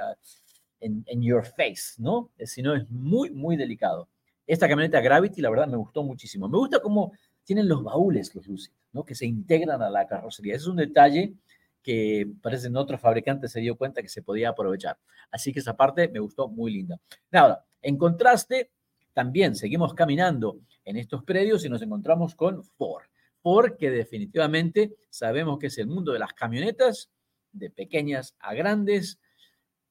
en, 0.79 1.03
en 1.07 1.21
your 1.21 1.45
face, 1.45 1.95
¿no? 1.97 2.31
Eh, 2.37 2.47
Sino 2.47 2.75
es 2.75 2.89
muy, 2.89 3.29
muy 3.31 3.55
delicado. 3.57 4.09
Esta 4.45 4.67
camioneta 4.67 5.01
Gravity, 5.01 5.41
la 5.41 5.49
verdad, 5.49 5.67
me 5.67 5.77
gustó 5.77 6.03
muchísimo. 6.03 6.47
Me 6.47 6.57
gusta 6.57 6.79
cómo 6.79 7.11
tienen 7.43 7.67
los 7.67 7.83
baúles 7.83 8.33
los 8.35 8.47
Lucid, 8.47 8.71
¿no? 8.91 9.03
Que 9.03 9.15
se 9.15 9.25
integran 9.25 9.81
a 9.81 9.89
la 9.89 10.07
carrocería. 10.07 10.55
Es 10.55 10.67
un 10.67 10.77
detalle 10.77 11.33
que 11.81 12.27
parece 12.41 12.67
en 12.67 12.75
otro 12.75 12.97
fabricante 12.97 13.47
se 13.47 13.61
dio 13.61 13.77
cuenta 13.77 14.01
que 14.01 14.09
se 14.09 14.21
podía 14.21 14.49
aprovechar. 14.49 14.97
Así 15.31 15.53
que 15.53 15.59
esa 15.59 15.77
parte 15.77 16.09
me 16.09 16.19
gustó 16.19 16.49
muy 16.49 16.73
linda. 16.73 16.99
Nada, 17.31 17.65
en 17.81 17.97
contraste, 17.97 18.71
también 19.13 19.55
seguimos 19.55 19.93
caminando 19.93 20.59
en 20.83 20.97
estos 20.97 21.23
predios 21.23 21.63
y 21.63 21.69
nos 21.69 21.81
encontramos 21.81 22.35
con 22.35 22.63
Ford. 22.63 23.05
Ford, 23.41 23.77
que 23.77 23.89
definitivamente 23.89 24.95
sabemos 25.09 25.59
que 25.59 25.67
es 25.67 25.77
el 25.77 25.87
mundo 25.87 26.11
de 26.11 26.19
las 26.19 26.33
camionetas 26.33 27.09
de 27.53 27.69
pequeñas 27.69 28.35
a 28.39 28.53
grandes, 28.53 29.19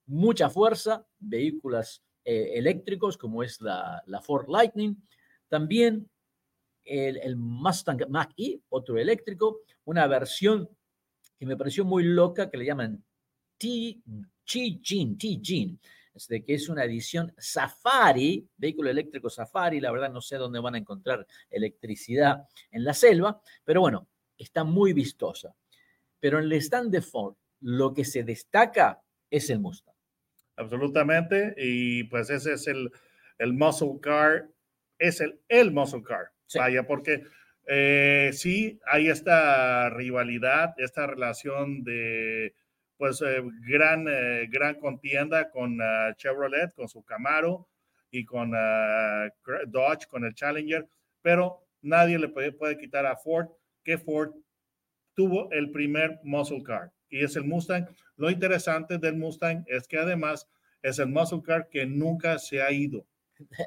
mucha 0.07 0.49
fuerza, 0.49 1.07
vehículos 1.19 2.03
eh, 2.25 2.53
eléctricos 2.55 3.17
como 3.17 3.43
es 3.43 3.61
la, 3.61 4.03
Ford 4.23 4.49
Lightning, 4.49 4.97
también 5.49 6.09
el, 6.85 7.37
Mustang 7.37 8.09
Mach-E, 8.09 8.61
otro 8.69 8.99
eléctrico, 8.99 9.61
una 9.85 10.07
versión 10.07 10.69
que 11.39 11.47
me 11.47 11.57
pareció 11.57 11.85
muy 11.85 12.05
loca 12.05 12.51
que 12.51 12.57
le 12.57 12.65
llaman 12.65 13.05
T-Jean, 13.59 15.19
T-Jean, 15.19 15.79
de 16.29 16.45
que 16.45 16.55
es 16.55 16.69
una 16.69 16.85
edición 16.85 17.33
Safari, 17.37 18.49
vehículo 18.57 18.91
eléctrico 18.91 19.29
Safari, 19.29 19.81
la 19.81 19.93
verdad 19.93 20.11
no 20.11 20.23
sé 20.23 20.37
dónde 20.37 20.61
van 20.61 20.75
a 20.75 20.79
encontrar 20.79 21.27
electricidad 21.51 22.49
en 22.71 22.85
la 22.85 22.95
selva, 22.95 23.41
pero 23.65 23.83
bueno, 23.83 24.09
está 24.39 24.65
muy 24.65 24.93
vistosa. 24.93 25.55
Pero 26.19 26.39
en 26.39 26.47
el 26.47 26.53
stand 26.55 26.91
de 26.91 27.03
Ford, 27.03 27.37
lo 27.61 27.93
que 27.93 28.05
se 28.05 28.23
destaca 28.23 29.03
es 29.31 29.51
el 29.51 29.61
Mustang. 29.61 29.96
Absolutamente, 30.57 31.55
y 31.59 32.05
pues 32.05 32.31
ese 32.31 32.55
es 32.55 32.67
el, 32.67 32.91
el 33.39 33.53
muscle 33.53 34.01
car, 34.01 34.49
es 34.99 35.21
el, 35.21 35.39
el 35.49 35.71
muscle 35.71 36.03
car, 36.03 36.31
vaya, 36.55 36.87
porque 36.87 37.25
eh, 37.67 38.31
sí 38.33 38.81
hay 38.87 39.09
esta 39.09 39.91
rivalidad, 39.91 40.75
esta 40.79 41.07
relación 41.07 41.85
de 41.85 42.55
pues 42.97 43.21
eh, 43.21 43.43
gran, 43.69 44.07
eh, 44.09 44.47
gran 44.49 44.77
contienda 44.77 45.51
con 45.51 45.79
uh, 45.79 46.15
Chevrolet, 46.17 46.73
con 46.75 46.89
su 46.89 47.05
Camaro 47.05 47.69
y 48.11 48.25
con 48.25 48.55
uh, 48.55 49.31
Dodge, 49.67 50.07
con 50.09 50.25
el 50.25 50.35
Challenger, 50.35 50.89
pero 51.21 51.67
nadie 51.83 52.19
le 52.19 52.29
puede, 52.29 52.53
puede, 52.53 52.79
quitar 52.79 53.05
a 53.05 53.17
Ford 53.17 53.49
que 53.85 53.99
Ford 53.99 54.33
tuvo 55.15 55.51
el 55.53 55.71
primer 55.71 56.19
muscle 56.23 56.63
car 56.63 56.91
y 57.09 57.25
es 57.25 57.37
el 57.37 57.45
Mustang. 57.45 57.87
Lo 58.17 58.31
interesante 58.31 58.99
del 58.99 59.17
Mustang 59.17 59.65
es 59.67 59.87
que 59.87 59.99
además 59.99 60.49
es 60.83 60.99
el 60.99 61.09
muscle 61.09 61.43
car 61.43 61.69
que 61.69 61.87
nunca 61.87 62.39
se 62.39 62.63
ha 62.63 62.71
ido. 62.71 63.07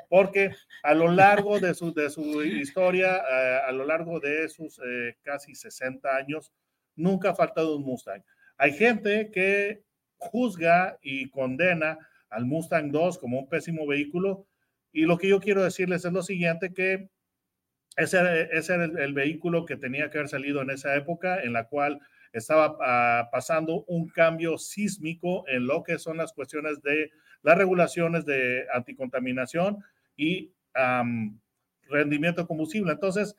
Porque 0.10 0.52
a 0.84 0.94
lo 0.94 1.12
largo 1.12 1.60
de 1.60 1.74
su, 1.74 1.94
de 1.94 2.10
su 2.10 2.44
historia, 2.44 3.18
uh, 3.18 3.70
a 3.70 3.72
lo 3.72 3.86
largo 3.86 4.20
de 4.20 4.50
sus 4.50 4.80
casi 5.22 5.54
60 5.54 6.16
años, 6.16 6.52
nunca 6.96 7.32
ha 7.32 7.36
faltado 7.36 7.78
un 7.78 7.84
Mustang. 7.84 8.24
Hay 8.58 8.74
gente 8.74 9.32
que 9.32 9.84
juzga 10.18 10.98
y 11.02 11.30
condena 11.30 11.98
al 12.30 12.46
Mustang 12.46 12.92
2 12.92 13.18
como 13.20 13.40
un 13.40 13.50
pésimo 13.50 13.88
vehículo 13.88 14.48
y 14.92 15.04
lo 15.04 15.18
que 15.18 15.30
yo 15.30 15.40
quiero 15.40 15.64
decirles 15.64 16.04
es 16.04 16.12
lo 16.12 16.24
siguiente, 16.24 16.74
que 16.74 17.10
ese, 17.96 18.18
era 18.18 18.86
el, 18.86 18.98
el, 18.98 19.14
vehículo 19.14 19.66
que 19.66 19.78
tenía 19.78 20.10
que 20.10 20.18
haber 20.18 20.30
salido 20.30 20.62
en 20.62 20.72
esa 20.72 20.96
época 20.96 21.42
en 21.42 21.54
la 21.54 21.68
cual 21.68 22.00
estaba 22.34 22.72
uh, 22.74 23.30
pasando 23.32 23.84
un 23.88 24.08
cambio 24.10 24.58
sísmico 24.58 25.48
en 25.48 25.68
lo 25.68 25.84
que 25.84 25.98
son 26.00 26.18
las 26.18 26.34
cuestiones 26.34 26.82
de 26.82 27.12
las 27.42 27.58
regulaciones 27.58 28.26
de 28.26 28.66
anticontaminación 28.74 29.78
y 30.16 30.52
rendimiento 31.90 32.46
combustible. 32.48 32.92
Entonces, 32.92 33.36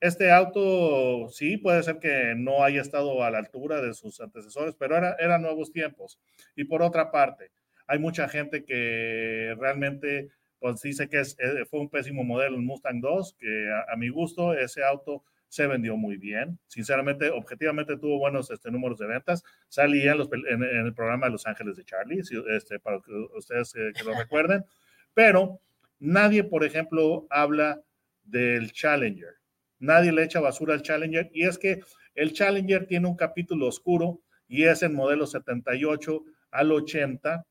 este 0.00 0.32
auto 0.32 1.28
sí 1.28 1.56
puede 1.58 1.82
ser 1.82 1.98
que 1.98 2.34
no 2.36 2.64
haya 2.64 2.80
estado 2.80 3.22
a 3.22 3.30
la 3.30 3.38
altura 3.38 3.80
de 3.80 3.94
sus 3.94 4.20
antecesores, 4.20 4.74
pero 4.76 4.96
era, 4.96 5.14
eran 5.18 5.42
nuevos 5.42 5.70
tiempos. 5.70 6.18
Y 6.56 6.64
por 6.64 6.82
otra 6.82 7.10
parte, 7.10 7.52
hay 7.86 7.98
mucha 7.98 8.28
gente 8.28 8.64
que 8.64 9.54
realmente 9.58 10.30
pues 10.62 10.80
dice 10.80 11.08
que 11.08 11.18
es, 11.18 11.36
eh, 11.40 11.64
fue 11.68 11.80
un 11.80 11.90
pésimo 11.90 12.22
modelo 12.22 12.56
el 12.56 12.62
Mustang 12.62 13.00
2, 13.00 13.36
que 13.38 13.68
a, 13.88 13.96
mi 13.96 14.08
gusto 14.08 14.54
ese 14.54 14.84
auto 14.84 15.24
se 15.52 15.66
vendió 15.66 15.96
muy 15.96 16.16
bien. 16.16 16.58
Sinceramente, 16.66 17.30
objetivamente 17.30 17.98
tuvo 17.98 18.18
buenos 18.18 18.50
este, 18.50 18.70
números 18.70 18.98
de 18.98 19.06
ventas. 19.06 19.42
Salía 19.68 20.12
en, 20.12 20.18
los, 20.18 20.30
en, 20.32 20.62
en, 20.62 20.86
el 20.86 20.94
programa 20.94 21.28
Los 21.28 21.46
Ángeles 21.46 21.76
de 21.76 21.84
Charlie, 21.84 22.22
este, 22.50 22.80
para 22.80 23.00
que 23.00 23.12
ustedes 23.36 23.74
eh, 23.74 23.92
que 23.94 24.04
lo 24.04 24.14
recuerden. 24.14 24.64
Pero 25.12 25.60
nadie, 25.98 26.44
por 26.44 26.64
ejemplo, 26.64 27.26
habla 27.30 27.82
del 28.24 28.72
Challenger 28.72 29.42
nadie 29.82 30.12
le 30.12 30.22
echa 30.22 30.40
basura 30.40 30.74
al 30.74 30.82
Challenger 30.82 31.30
y 31.34 31.44
es 31.44 31.58
que 31.58 31.80
el 32.14 32.32
Challenger 32.32 32.86
tiene 32.86 33.08
un 33.08 33.16
capítulo 33.16 33.66
oscuro 33.66 34.22
y 34.48 34.64
es 34.64 34.82
el 34.82 34.92
modelo 34.92 35.26
78 35.26 36.24
al 36.52 36.72
80 36.72 37.44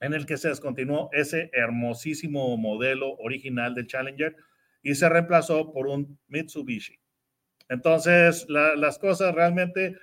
en 0.00 0.12
el 0.12 0.26
que 0.26 0.36
se 0.36 0.48
descontinuó 0.48 1.08
ese 1.12 1.50
hermosísimo 1.52 2.56
modelo 2.56 3.14
original 3.18 3.74
del 3.74 3.86
Challenger 3.86 4.36
y 4.82 4.96
se 4.96 5.08
reemplazó 5.08 5.72
por 5.72 5.86
un 5.86 6.18
Mitsubishi. 6.26 6.98
Entonces, 7.72 8.44
la, 8.50 8.76
las 8.76 8.98
cosas 8.98 9.34
realmente, 9.34 9.96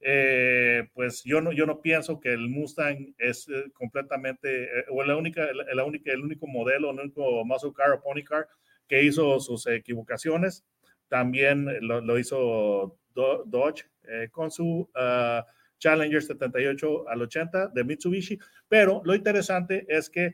eh, 0.00 0.88
pues 0.92 1.22
yo 1.22 1.40
no, 1.40 1.52
yo 1.52 1.66
no 1.66 1.80
pienso 1.80 2.18
que 2.18 2.32
el 2.32 2.48
Mustang 2.48 3.14
es 3.16 3.48
eh, 3.48 3.70
completamente, 3.74 4.64
eh, 4.64 4.84
o 4.90 5.04
la 5.04 5.16
única, 5.16 5.46
la 5.72 5.84
única, 5.84 6.10
el 6.10 6.20
único 6.20 6.48
modelo, 6.48 6.90
el 6.90 6.98
único 6.98 7.44
muscle 7.44 7.72
car 7.72 7.92
o 7.92 8.02
pony 8.02 8.24
car 8.24 8.48
que 8.88 9.04
hizo 9.04 9.38
sus 9.38 9.68
equivocaciones 9.68 10.64
también 11.06 11.68
lo, 11.86 12.18
hizo 12.18 12.98
Do, 13.14 13.44
Dodge 13.46 13.84
con 14.30 14.50
su 14.50 14.90
uh, 14.94 15.42
Challenger 15.78 16.22
78 16.22 17.08
al 17.08 17.22
80 17.22 17.68
de 17.68 17.84
Mitsubishi. 17.84 18.38
Pero 18.66 19.02
lo 19.04 19.14
interesante 19.14 19.84
es 19.88 20.08
que 20.08 20.32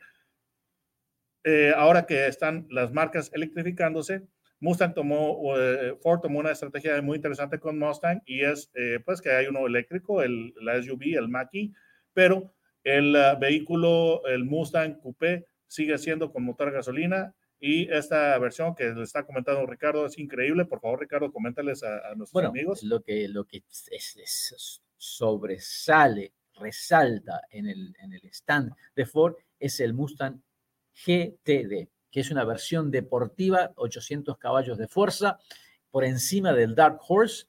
ahora 1.76 2.06
que 2.06 2.28
están 2.28 2.66
las 2.70 2.92
marcas 2.92 3.30
electrificándose, 3.34 4.28
Mustang 4.60 4.94
tomó, 4.94 5.38
uh, 5.38 5.96
Ford 6.00 6.20
tomó 6.20 6.40
una 6.40 6.52
estrategia 6.52 7.00
muy 7.02 7.16
interesante 7.16 7.58
con 7.58 7.78
Mustang 7.78 8.22
y 8.26 8.42
es 8.42 8.70
eh, 8.74 8.98
pues 9.04 9.20
que 9.20 9.30
hay 9.30 9.46
uno 9.46 9.66
eléctrico, 9.66 10.22
el, 10.22 10.52
la 10.60 10.82
SUV, 10.82 11.16
el 11.16 11.28
Mach-E, 11.28 11.72
pero 12.12 12.52
el 12.82 13.14
uh, 13.14 13.38
vehículo, 13.38 14.26
el 14.26 14.44
Mustang 14.44 14.98
Coupé, 15.00 15.46
sigue 15.66 15.98
siendo 15.98 16.32
con 16.32 16.44
motor 16.44 16.72
gasolina 16.72 17.34
y 17.60 17.90
esta 17.92 18.38
versión 18.38 18.74
que 18.74 18.84
le 18.84 19.02
está 19.02 19.24
comentando 19.24 19.66
Ricardo 19.66 20.06
es 20.06 20.18
increíble. 20.18 20.64
Por 20.64 20.80
favor, 20.80 21.00
Ricardo, 21.00 21.32
coméntales 21.32 21.82
a, 21.82 22.10
a 22.10 22.14
nuestros 22.14 22.32
bueno, 22.32 22.48
amigos. 22.50 22.82
Lo 22.82 23.02
que, 23.02 23.28
lo 23.28 23.44
que 23.44 23.62
es, 23.90 24.16
es, 24.16 24.82
sobresale, 24.96 26.32
resalta 26.54 27.42
en 27.50 27.66
el, 27.66 27.94
en 28.00 28.12
el 28.12 28.24
stand 28.30 28.72
de 28.94 29.06
Ford 29.06 29.34
es 29.58 29.80
el 29.80 29.94
Mustang 29.94 30.40
GTD, 30.94 31.88
que 32.10 32.20
es 32.20 32.30
una 32.30 32.44
versión 32.44 32.90
deportiva, 32.90 33.72
800 33.76 34.38
caballos 34.38 34.78
de 34.78 34.88
fuerza, 34.88 35.38
por 35.90 36.04
encima 36.04 36.52
del 36.52 36.74
Dark 36.74 37.00
Horse, 37.06 37.46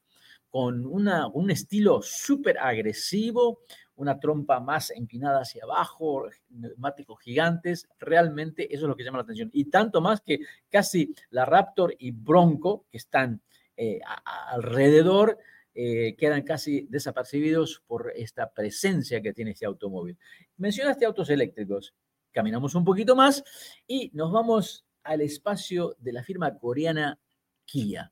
con 0.50 0.86
una, 0.86 1.28
un 1.28 1.52
estilo 1.52 2.02
súper 2.02 2.58
agresivo, 2.58 3.62
una 3.96 4.20
trompa 4.20 4.60
más 4.60 4.92
empinada 4.92 5.42
hacia 5.42 5.64
abajo, 5.64 6.28
neumáticos 6.50 7.20
gigantes, 7.22 7.88
realmente 8.00 8.74
eso 8.74 8.86
es 8.86 8.90
lo 8.90 8.96
que 8.96 9.04
llama 9.04 9.18
la 9.18 9.24
atención. 9.24 9.50
Y 9.54 9.66
tanto 9.66 10.02
más 10.02 10.22
que 10.22 10.40
casi 10.70 11.14
la 11.30 11.46
Raptor 11.46 11.96
y 12.00 12.12
Bronco, 12.12 12.86
que 12.90 12.98
están 12.98 13.42
eh, 13.76 14.00
alrededor, 14.26 15.38
eh, 15.76 16.16
quedan 16.18 16.44
casi 16.44 16.88
desapercibidos 16.90 17.84
por 17.86 18.12
esta 18.16 18.52
presencia 18.52 19.22
que 19.22 19.34
tiene 19.34 19.52
este 19.52 19.66
automóvil. 19.66 20.18
Mencionaste 20.58 21.06
autos 21.06 21.30
eléctricos, 21.30 21.94
caminamos 22.32 22.76
un 22.76 22.84
poquito 22.84 23.16
más 23.16 23.44
y 23.88 24.12
nos 24.14 24.32
vamos 24.32 24.86
al 25.04 25.22
espacio 25.22 25.96
de 26.00 26.14
la 26.14 26.24
firma 26.24 26.58
coreana 26.58 27.20
Kia 27.66 28.12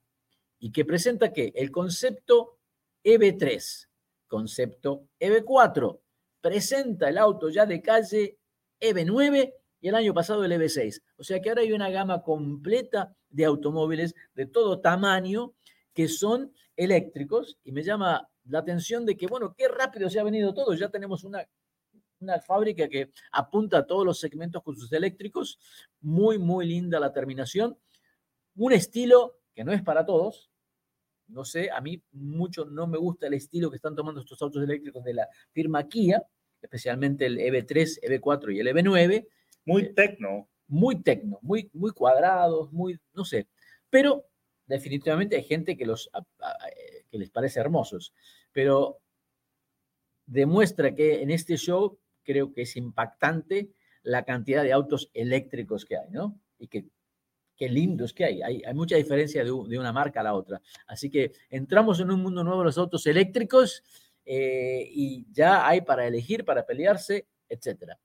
y 0.59 0.71
que 0.71 0.85
presenta 0.85 1.33
que 1.33 1.51
el 1.55 1.71
concepto 1.71 2.59
EV3 3.03 3.87
concepto 4.27 5.07
EV4. 5.19 5.99
Presenta 6.41 7.09
el 7.09 7.17
auto 7.17 7.49
ya 7.49 7.65
de 7.65 7.81
calle 7.81 8.37
EV9 8.79 9.53
y 9.79 9.87
el 9.87 9.95
año 9.95 10.13
pasado 10.13 10.45
el 10.45 10.51
EV6. 10.51 11.01
O 11.17 11.23
sea 11.23 11.41
que 11.41 11.49
ahora 11.49 11.61
hay 11.61 11.71
una 11.71 11.89
gama 11.89 12.21
completa 12.21 13.15
de 13.29 13.45
automóviles 13.45 14.13
de 14.35 14.45
todo 14.45 14.79
tamaño 14.79 15.53
que 15.93 16.07
son 16.07 16.53
eléctricos 16.75 17.57
y 17.63 17.71
me 17.71 17.83
llama 17.83 18.29
la 18.45 18.59
atención 18.59 19.05
de 19.05 19.17
que, 19.17 19.27
bueno, 19.27 19.55
qué 19.57 19.67
rápido 19.67 20.09
se 20.09 20.19
ha 20.19 20.23
venido 20.23 20.53
todo. 20.53 20.73
Ya 20.75 20.89
tenemos 20.89 21.23
una, 21.23 21.45
una 22.19 22.39
fábrica 22.39 22.87
que 22.87 23.11
apunta 23.31 23.79
a 23.79 23.85
todos 23.85 24.05
los 24.05 24.19
segmentos 24.19 24.63
con 24.63 24.75
sus 24.75 24.91
eléctricos. 24.91 25.59
Muy, 26.01 26.37
muy 26.37 26.65
linda 26.67 26.99
la 26.99 27.13
terminación. 27.13 27.77
Un 28.55 28.73
estilo 28.73 29.39
que 29.53 29.63
no 29.63 29.71
es 29.71 29.81
para 29.81 30.05
todos, 30.05 30.51
no 31.27 31.43
sé, 31.43 31.69
a 31.71 31.81
mí 31.81 32.01
mucho 32.11 32.65
no 32.65 32.87
me 32.87 32.97
gusta 32.97 33.27
el 33.27 33.33
estilo 33.33 33.69
que 33.69 33.75
están 33.75 33.95
tomando 33.95 34.21
estos 34.21 34.41
autos 34.41 34.63
eléctricos 34.63 35.03
de 35.03 35.13
la 35.13 35.27
firma 35.51 35.87
Kia, 35.87 36.23
especialmente 36.61 37.25
el 37.25 37.37
EV3, 37.37 38.01
EV4 38.01 38.55
y 38.55 38.59
el 38.59 38.67
EV9. 38.67 39.27
Muy 39.65 39.81
eh, 39.83 39.93
tecno. 39.95 40.49
Muy 40.69 41.01
tecno, 41.01 41.39
muy, 41.41 41.69
muy 41.73 41.91
cuadrados, 41.91 42.71
muy, 42.73 42.99
no 43.13 43.23
sé. 43.23 43.47
Pero 43.89 44.25
definitivamente 44.65 45.37
hay 45.37 45.43
gente 45.43 45.77
que, 45.77 45.85
los, 45.85 46.09
a, 46.11 46.21
que 47.09 47.17
les 47.17 47.29
parece 47.29 47.61
hermosos. 47.61 48.13
Pero 48.51 48.99
demuestra 50.25 50.93
que 50.93 51.21
en 51.21 51.31
este 51.31 51.55
show 51.55 51.97
creo 52.27 52.53
que 52.53 52.63
es 52.63 52.75
impactante 52.75 53.71
la 54.03 54.25
cantidad 54.25 54.63
de 54.63 54.73
autos 54.73 55.09
eléctricos 55.13 55.85
que 55.85 55.97
hay, 55.97 56.09
¿no? 56.11 56.39
Y 56.59 56.67
que 56.67 56.89
qué 57.55 57.69
lindos 57.69 58.13
que 58.13 58.25
hay. 58.25 58.41
hay. 58.41 58.61
Mucha 58.73 58.97
diferencia 58.97 59.43
de, 59.43 59.49
de, 59.49 59.79
una 59.79 59.91
marca 59.91 60.19
a 60.19 60.23
la 60.23 60.35
otra. 60.35 60.61
Así 60.85 61.09
que 61.09 61.31
entramos 61.49 61.99
en 61.99 62.11
un 62.11 62.21
mundo 62.21 62.43
nuevo 62.43 62.63
los 62.63 62.77
autos 62.77 63.07
eléctricos 63.07 63.83
eh, 64.29 64.85
y 64.91 65.25
ya 65.31 65.65
hay 65.65 65.81
para 65.81 66.05
elegir, 66.05 66.43
para 66.43 66.65
pelearse, 66.65 67.27
etcétera. 67.47 67.97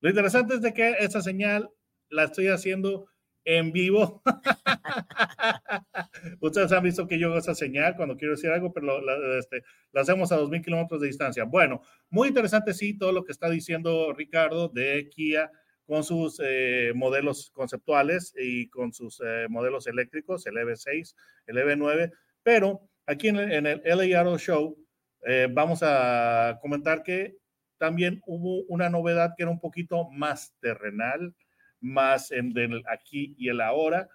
Lo 0.00 0.08
interesante 0.08 0.54
es 0.54 0.62
de 0.62 0.72
que 0.72 0.96
esa 0.98 1.20
señal 1.20 1.70
la 2.08 2.24
estoy 2.24 2.48
haciendo 2.48 3.06
en 3.44 3.72
vivo. 3.72 4.22
Ustedes 6.40 6.72
han 6.72 6.82
visto 6.82 7.06
que 7.06 7.18
yo 7.18 7.28
hago 7.28 7.38
esa 7.38 7.54
señal 7.54 7.96
cuando 7.96 8.16
quiero 8.16 8.34
decir 8.34 8.50
algo, 8.50 8.72
pero 8.72 9.00
la, 9.00 9.38
este, 9.38 9.62
hacemos 9.94 10.32
a 10.32 10.38
2.000 10.38 10.64
kilómetros 10.64 11.00
de 11.00 11.08
distancia. 11.08 11.44
Bueno, 11.44 11.82
muy 12.10 12.28
interesante, 12.28 12.74
sí, 12.74 12.96
todo 12.96 13.12
lo 13.12 13.24
que 13.24 13.32
está 13.32 13.50
diciendo 13.50 14.12
Ricardo 14.12 14.68
de 14.68 15.08
Kia 15.10 15.50
con 15.86 16.04
sus 16.04 16.40
eh, 16.42 16.92
modelos 16.94 17.50
conceptuales 17.50 18.34
y 18.38 18.68
con 18.68 18.92
sus 18.92 19.20
eh, 19.24 19.46
modelos 19.48 19.86
eléctricos, 19.86 20.46
el 20.46 20.54
EV6, 20.54 21.14
el 21.46 21.56
EV9, 21.56 22.12
pero 22.42 22.88
aquí 23.06 23.28
en 23.28 23.36
el, 23.36 23.52
en 23.52 23.66
el 23.66 23.82
LA 23.84 24.38
Show 24.38 24.76
eh, 25.24 25.48
vamos 25.50 25.80
a 25.82 26.58
comentar 26.60 27.02
que 27.02 27.36
también 27.78 28.20
hubo 28.26 28.62
una 28.68 28.88
novedad 28.88 29.34
que 29.36 29.42
era 29.42 29.50
un 29.50 29.60
poquito 29.60 30.08
más 30.10 30.54
terrenal, 30.60 31.34
más 31.82 32.30
en 32.30 32.56
el 32.56 32.82
aquí 32.88 33.34
y 33.38 33.48
el 33.48 33.60
ahora, 33.60 34.08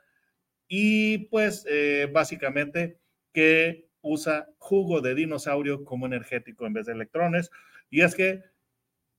y 0.68 1.20
pues 1.30 1.66
básicamente 2.12 3.00
que 3.34 3.88
usa 4.02 4.50
jugo 4.58 5.02
de 5.02 5.16
dinosaurio 5.16 5.86
como 5.86 6.06
energético 6.06 6.66
en 6.66 6.74
vez 6.74 6.88
de 6.88 6.94
electrones, 6.94 7.52
y 7.90 8.02
es 8.02 8.16
que 8.16 8.42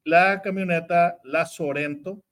la 0.05 0.41
camioneta, 0.43 1.19
la 1.25 1.47
Sorento, 1.47 2.25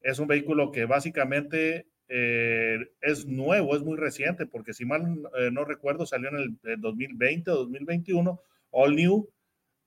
es 0.00 0.18
un 0.18 0.28
vehículo 0.28 0.70
que 0.70 0.84
básicamente 0.84 1.88
eh, 2.08 2.90
es 3.00 3.26
nuevo, 3.26 3.74
es 3.74 3.82
muy 3.82 3.96
reciente, 3.96 4.46
porque 4.46 4.72
si 4.72 4.84
mal 4.84 5.02
eh, 5.36 5.50
no 5.50 5.64
recuerdo, 5.64 6.06
salió 6.06 6.28
en 6.28 6.36
el 6.62 6.80
2020 6.80 7.50
o 7.50 7.56
2021, 7.56 8.40
all 8.70 8.94
new, 8.94 9.28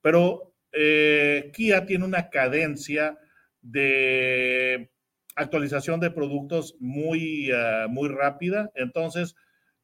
pero 0.01 0.53
eh, 0.71 1.51
Kia 1.53 1.85
tiene 1.85 2.05
una 2.05 2.29
cadencia 2.29 3.17
de 3.61 4.89
actualización 5.35 5.99
de 5.99 6.11
productos 6.11 6.75
muy, 6.79 7.51
muy 7.89 8.09
rápida. 8.09 8.71
Entonces, 8.75 9.35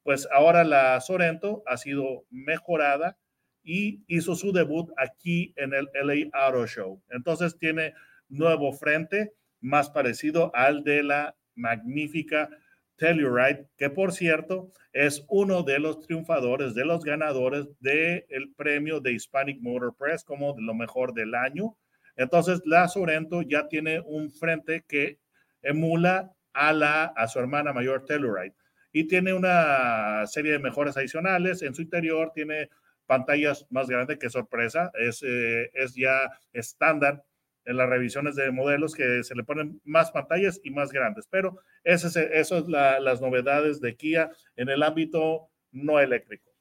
pues 0.03 0.27
ahora 0.31 0.63
la 0.63 0.99
Sorento 1.01 1.63
ha 1.65 1.77
sido 1.77 2.25
mejorada 2.29 3.17
y 3.63 4.03
hizo 4.07 4.35
su 4.35 4.51
debut 4.51 4.91
aquí 4.97 5.53
en 5.55 5.73
el 5.73 5.89
LA 5.93 6.29
Auto 6.33 6.67
Show. 6.67 7.01
Entonces 7.09 7.57
tiene 7.57 7.93
nuevo 8.29 8.71
frente, 8.73 9.33
más 9.61 9.89
parecido 9.89 10.51
al 10.55 10.83
de 10.83 11.01
la 11.01 11.35
magnífica 11.55 12.49
Telluride, 12.97 13.67
que 13.77 13.89
por 13.89 14.11
cierto 14.11 14.71
es 14.93 15.25
uno 15.27 15.63
de 15.63 15.79
los 15.79 15.99
triunfadores, 16.01 16.75
de 16.75 16.85
los 16.85 17.03
ganadores 17.03 17.67
del 17.79 18.53
premio 18.55 18.99
de 18.99 19.13
Hispanic 19.13 19.59
Motor 19.61 19.95
Press 19.97 20.23
como 20.23 20.55
lo 20.59 20.73
mejor 20.75 21.13
del 21.13 21.33
año. 21.33 21.75
Entonces, 22.15 22.61
la 22.65 22.87
Sorento 22.87 23.41
ya 23.41 23.67
tiene 23.67 23.99
un 23.99 24.31
frente 24.31 24.85
que 24.87 25.19
emula 25.65 26.31
a, 26.53 26.71
la, 26.71 27.05
a 27.05 27.27
su 27.27 27.39
hermana 27.39 27.73
mayor 27.73 28.05
Telluride 28.05 28.55
y 28.93 29.03
tiene 29.07 29.33
una 29.33 30.25
serie 30.25 30.53
de 30.53 30.59
mejoras 30.59 30.95
adicionales. 30.95 31.61
En 31.61 31.75
su 31.75 31.81
interior 31.81 32.31
tiene 32.33 32.69
pantallas 33.05 33.65
más 33.69 33.87
grandes, 33.87 34.17
que 34.17 34.29
sorpresa, 34.29 34.89
es, 34.93 35.21
eh, 35.21 35.69
es 35.73 35.95
ya 35.95 36.31
estándar 36.53 37.23
en 37.65 37.77
las 37.77 37.89
revisiones 37.89 38.35
de 38.35 38.51
modelos 38.51 38.95
que 38.95 39.23
se 39.23 39.35
le 39.35 39.43
ponen 39.43 39.81
más 39.83 40.11
pantallas 40.11 40.61
y 40.63 40.71
más 40.71 40.91
grandes. 40.91 41.27
Pero 41.29 41.59
eso 41.83 42.07
es, 42.07 42.15
eso 42.15 42.57
es 42.57 42.67
las 42.67 43.21
novedades 43.21 43.81
de 43.81 43.95
Kia 43.95 44.31
en 44.55 44.69
el 44.69 44.81
ámbito 44.81 45.49
no 45.71 45.99
eléctrico. 45.99 46.51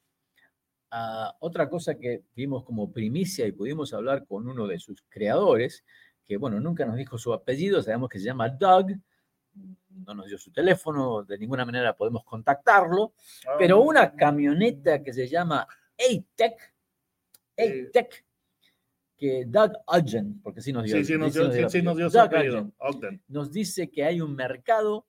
Ah, 0.91 1.35
otra 1.39 1.69
cosa 1.69 1.97
que 1.97 2.23
vimos 2.35 2.63
como 2.63 2.91
primicia 2.91 3.45
y 3.47 3.51
pudimos 3.51 3.93
hablar 3.93 4.25
con 4.25 4.47
uno 4.47 4.67
de 4.67 4.79
sus 4.79 5.03
creadores, 5.09 5.83
que 6.25 6.37
bueno, 6.37 6.59
nunca 6.59 6.85
nos 6.85 6.95
dijo 6.95 7.17
su 7.17 7.33
apellido, 7.33 7.81
sabemos 7.81 8.09
que 8.09 8.19
se 8.19 8.25
llama 8.25 8.49
Doug, 8.49 8.91
no 10.05 10.13
nos 10.13 10.27
dio 10.27 10.37
su 10.37 10.51
teléfono, 10.51 11.23
de 11.23 11.37
ninguna 11.37 11.65
manera 11.65 11.95
podemos 11.95 12.23
contactarlo, 12.23 13.13
ah. 13.47 13.55
pero 13.57 13.81
una 13.81 14.13
camioneta 14.15 15.01
que 15.01 15.13
se 15.13 15.27
llama 15.27 15.67
A-Tech, 15.97 16.73
A-Tech, 17.57 18.25
que 19.15 19.45
Doug 19.45 19.71
Ogden, 19.85 20.41
porque 20.41 20.61
sí 20.61 20.73
nos 20.73 20.83
dio, 20.83 20.97
sí, 20.97 21.05
sí, 21.05 21.17
nos 21.17 21.33
dio, 21.33 21.69
sí, 21.69 21.81
nos 21.81 21.95
dio 21.95 22.73
nos 23.27 23.51
dice 23.51 23.89
que 23.89 24.03
hay 24.03 24.19
un 24.19 24.35
mercado 24.35 25.07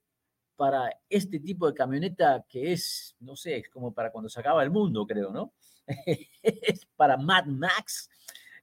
para 0.54 0.90
este 1.08 1.40
tipo 1.40 1.66
de 1.66 1.74
camioneta 1.74 2.44
que 2.48 2.72
es, 2.72 3.16
no 3.20 3.36
sé, 3.36 3.58
es 3.58 3.68
como 3.68 3.92
para 3.92 4.10
cuando 4.10 4.28
se 4.28 4.40
acaba 4.40 4.62
el 4.62 4.70
mundo, 4.70 5.06
creo, 5.06 5.32
¿no? 5.32 5.52
es 6.42 6.86
para 6.96 7.16
Mad 7.16 7.46
Max 7.46 8.08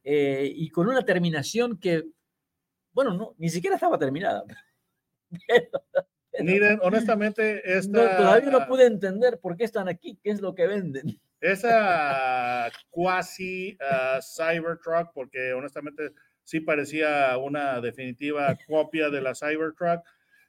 eh, 0.04 0.51
y 0.54 0.69
con 0.69 0.88
una 0.88 1.04
terminación 1.04 1.78
que, 1.78 2.04
bueno, 2.93 3.13
no, 3.13 3.36
ni 3.38 3.49
siquiera 3.49 3.75
estaba 3.75 3.97
terminada. 3.97 4.43
Miren, 6.39 6.79
honestamente, 6.82 7.62
esta... 7.77 8.17
todavía 8.17 8.49
no 8.49 8.65
pude 8.65 8.86
entender 8.86 9.39
por 9.39 9.56
qué 9.56 9.65
están 9.65 9.88
aquí, 9.88 10.19
qué 10.23 10.32
es 10.32 10.41
lo 10.41 10.56
que 10.56 10.67
venden. 10.67 11.19
Esa 11.39 12.71
cuasi 12.89 13.77
uh, 13.82 14.21
Cybertruck, 14.21 15.12
porque 15.13 15.51
honestamente 15.51 16.12
sí 16.43 16.62
parecía 16.62 17.38
una 17.38 17.82
definitiva 17.82 18.58
copia 18.65 19.10
de 19.10 19.21
la 19.21 19.36
Cybertruck. 19.36 20.06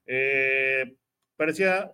Eh, 0.07 0.97
parecía, 1.37 1.93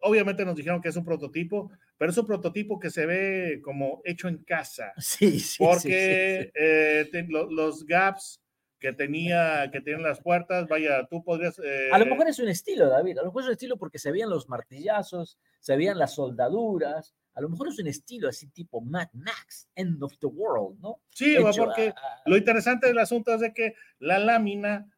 obviamente 0.00 0.44
nos 0.44 0.56
dijeron 0.56 0.82
que 0.82 0.88
es 0.88 0.96
un 0.96 1.04
prototipo, 1.04 1.70
pero 1.96 2.10
es 2.10 2.18
un 2.18 2.26
prototipo 2.26 2.80
que 2.80 2.90
se 2.90 3.06
ve 3.06 3.60
como 3.62 4.02
hecho 4.04 4.26
en 4.26 4.42
casa. 4.42 4.92
Sí, 4.98 5.38
sí. 5.38 5.62
Porque 5.62 6.50
eh, 6.56 7.08
los 7.28 7.86
gaps 7.86 8.41
que 8.82 8.92
tenía, 8.92 9.70
que 9.70 9.80
tienen 9.80 10.02
las 10.02 10.20
puertas, 10.20 10.66
vaya, 10.66 11.06
tú 11.06 11.22
podrías... 11.22 11.56
a 11.92 11.98
lo 11.98 12.06
mejor 12.06 12.28
es 12.28 12.40
un 12.40 12.48
estilo, 12.48 12.88
David, 12.88 13.18
a 13.18 13.22
lo 13.22 13.28
mejor 13.28 13.42
es 13.42 13.46
un 13.46 13.52
estilo 13.52 13.76
porque 13.78 14.00
se 14.00 14.10
veían 14.10 14.28
los 14.28 14.48
martillazos, 14.48 15.38
se 15.60 15.76
veían 15.76 15.98
las 15.98 16.16
soldaduras, 16.16 17.14
a 17.34 17.40
lo 17.40 17.48
mejor 17.48 17.68
es 17.68 17.78
un 17.78 17.86
estilo 17.86 18.28
así 18.28 18.48
tipo 18.48 18.80
Mad 18.80 19.06
Max, 19.12 19.68
End 19.76 20.02
of 20.02 20.18
the 20.18 20.26
World, 20.26 20.80
¿no? 20.80 21.00
Sí, 21.10 21.36
porque 21.56 21.94
lo 22.26 22.36
interesante 22.36 22.88
del 22.88 22.98
asunto 22.98 23.32
es 23.32 23.40
de 23.40 23.54
que 23.54 23.74
la 24.00 24.18
lámina 24.18 24.90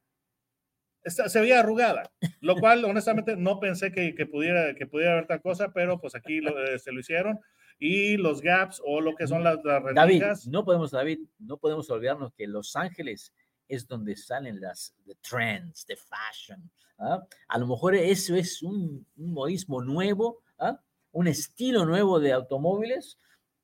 se 1.05 1.41
veía 1.43 1.61
arrugada, 1.61 2.11
lo 2.41 2.57
cual 2.67 2.87
honestamente 2.87 3.37
no 3.37 3.61
pensé 3.61 3.93
que, 3.93 4.15
pudiera, 4.25 4.75
que 4.75 4.87
pudiera 4.87 5.13
haber 5.13 5.27
tal 5.27 5.43
cosa, 5.43 5.75
pero 5.75 6.01
pues 6.01 6.15
aquí 6.15 6.41
lo, 6.41 6.55
se 6.79 6.91
lo 6.91 7.01
hicieron. 7.01 7.39
Y 7.79 8.17
los 8.17 8.41
gaps 8.41 8.81
o 8.85 9.01
lo 9.01 9.17
que 9.17 9.27
son 9.27 9.43
las, 9.43 9.59
las 9.65 9.83
David, 9.95 10.23
no 10.49 10.65
podemos, 10.65 10.93
David, 10.93 11.19
no 11.39 11.59
podemos 11.59 11.91
olvidarnos 11.91 12.33
que 12.33 12.47
Los 12.47 12.77
Ángeles 12.77 13.35
es 13.69 13.87
donde 13.87 14.17
salen 14.17 14.61
las 14.61 14.95
trends, 15.21 15.87
de 15.87 15.97
fashion. 15.97 16.71
¿ah? 16.99 17.25
A 17.49 17.59
lo 17.59 17.67
mejor 17.67 17.95
eso 17.95 18.35
es 18.35 18.63
un, 18.63 19.07
modismo 19.17 19.83
nuevo, 19.83 20.43
¿ah? 20.59 20.79
un 21.13 21.27
estilo 21.27 21.85
nuevo 21.85 22.21
de 22.21 22.33
automóviles. 22.33 23.19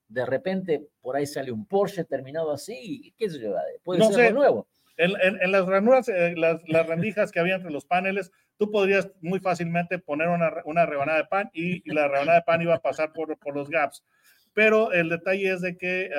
De 0.09 0.27
repente 0.27 0.89
por 1.01 1.17
ahí 1.17 1.27
sale 1.27 1.53
un 1.53 1.67
Porsche 1.67 2.05
terminado 2.05 2.51
así, 2.51 3.15
qué 3.17 3.31
sé 3.31 3.41
yo, 3.41 3.55
puede 3.83 4.05
ser 4.05 4.27
algo 4.27 4.39
nuevo. 4.41 4.69
En, 4.97 5.13
en, 5.41 5.51
las 5.51 5.65
ranuras, 5.65 6.09
eh, 6.11 6.35
las, 6.37 6.61
las, 6.69 6.87
rendijas 6.87 7.33
que 7.33 7.41
había 7.41 7.55
entre 7.55 7.71
los 7.71 7.87
paneles, 7.87 8.31
tú 8.59 8.71
podrías 8.71 9.11
muy 9.23 9.41
fácilmente 9.41 9.99
poner 9.99 10.29
una, 10.29 10.53
una 10.67 10.85
rebanada 10.85 11.19
de 11.19 11.25
pan 11.25 11.49
y, 11.55 11.91
la 11.91 12.07
rebanada 12.07 12.41
de 12.41 12.45
pan 12.45 12.61
iba 12.61 12.75
a 12.75 12.83
pasar 12.83 13.15
por, 13.15 13.39
por 13.39 13.55
los 13.55 13.71
gaps. 13.71 14.05
Pero 14.53 14.93
el 14.93 15.09
detalle 15.09 15.53
es 15.53 15.63
de 15.63 15.79
que 15.79 16.11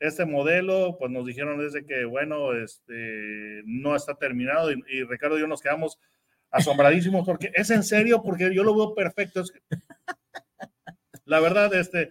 este 0.00 0.24
modelo, 0.24 0.96
pues 0.98 1.10
nos 1.10 1.24
dijeron 1.26 1.58
desde 1.58 1.86
que, 1.86 2.04
bueno, 2.04 2.54
este, 2.54 3.62
no 3.64 3.94
está 3.94 4.16
terminado 4.16 4.72
y, 4.72 4.82
y 4.88 5.04
Ricardo 5.04 5.36
y 5.38 5.40
yo 5.40 5.46
nos 5.46 5.62
quedamos 5.62 5.98
asombradísimos 6.50 7.24
porque 7.24 7.52
es 7.54 7.70
en 7.70 7.84
serio, 7.84 8.22
porque 8.22 8.52
yo 8.52 8.64
lo 8.64 8.74
veo 8.74 8.94
perfecto. 8.94 9.44
la 11.24 11.40
verdad, 11.40 11.72
este, 11.74 12.08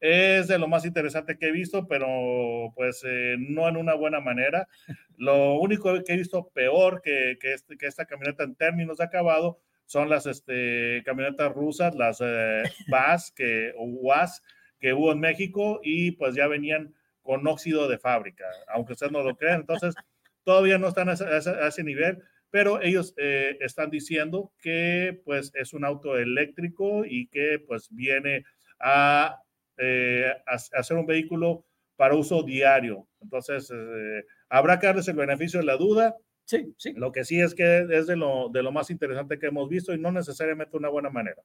es 0.00 0.48
de 0.48 0.58
lo 0.58 0.66
más 0.68 0.86
interesante 0.86 1.36
que 1.36 1.48
he 1.48 1.52
visto, 1.52 1.86
pero 1.86 2.72
pues 2.74 3.02
eh, 3.06 3.36
no 3.38 3.68
en 3.68 3.76
una 3.76 3.94
buena 3.94 4.20
manera. 4.20 4.68
Lo 5.16 5.58
único 5.58 5.92
que 6.02 6.12
he 6.12 6.16
visto 6.16 6.48
peor 6.48 7.02
que, 7.02 7.36
que, 7.40 7.52
este, 7.52 7.76
que 7.76 7.86
esta 7.86 8.06
camioneta 8.06 8.44
en 8.44 8.54
términos 8.54 8.98
de 8.98 9.04
acabado 9.04 9.60
son 9.84 10.08
las 10.08 10.26
este, 10.26 11.02
camionetas 11.04 11.52
rusas, 11.52 11.94
las 11.94 12.20
eh, 12.22 12.62
VAS 12.88 13.32
que, 13.32 13.72
o 13.76 13.84
UAS 13.84 14.42
que 14.78 14.94
hubo 14.94 15.12
en 15.12 15.20
México 15.20 15.80
y 15.82 16.12
pues 16.12 16.34
ya 16.34 16.46
venían 16.46 16.94
con 17.30 17.46
óxido 17.46 17.86
de 17.86 17.96
fábrica, 17.96 18.44
aunque 18.74 18.94
ustedes 18.94 19.12
no 19.12 19.22
lo 19.22 19.36
crean. 19.36 19.60
Entonces, 19.60 19.94
todavía 20.44 20.78
no 20.78 20.88
están 20.88 21.08
a 21.10 21.12
ese, 21.12 21.84
nivel, 21.84 22.24
pero 22.50 22.82
ellos 22.82 23.14
eh, 23.18 23.56
están 23.60 23.88
diciendo 23.88 24.52
que 24.60 25.22
pues 25.24 25.52
es 25.54 25.72
un 25.72 25.84
auto 25.84 26.18
eléctrico 26.18 27.04
y 27.04 27.28
que 27.28 27.62
pues 27.64 27.86
viene 27.92 28.42
a, 28.80 29.40
eh, 29.78 30.26
hacer 30.44 30.96
un 30.96 31.06
vehículo 31.06 31.64
para 31.94 32.16
uso 32.16 32.42
diario. 32.42 33.06
Entonces, 33.20 33.70
eh, 33.72 34.24
habrá 34.48 34.80
que 34.80 34.88
darles 34.88 35.06
el 35.06 35.14
beneficio 35.14 35.60
de 35.60 35.66
la 35.66 35.76
duda. 35.76 36.16
Sí, 36.46 36.74
sí. 36.78 36.94
Lo 36.94 37.12
que 37.12 37.24
sí 37.24 37.40
es 37.40 37.54
que 37.54 37.86
es 37.92 38.08
de 38.08 38.16
lo, 38.16 38.48
de 38.48 38.64
lo 38.64 38.72
más 38.72 38.90
interesante 38.90 39.38
que 39.38 39.46
hemos 39.46 39.68
visto 39.68 39.94
y 39.94 40.00
no 40.00 40.10
necesariamente 40.10 40.76
una 40.76 40.88
buena 40.88 41.10
manera. 41.10 41.40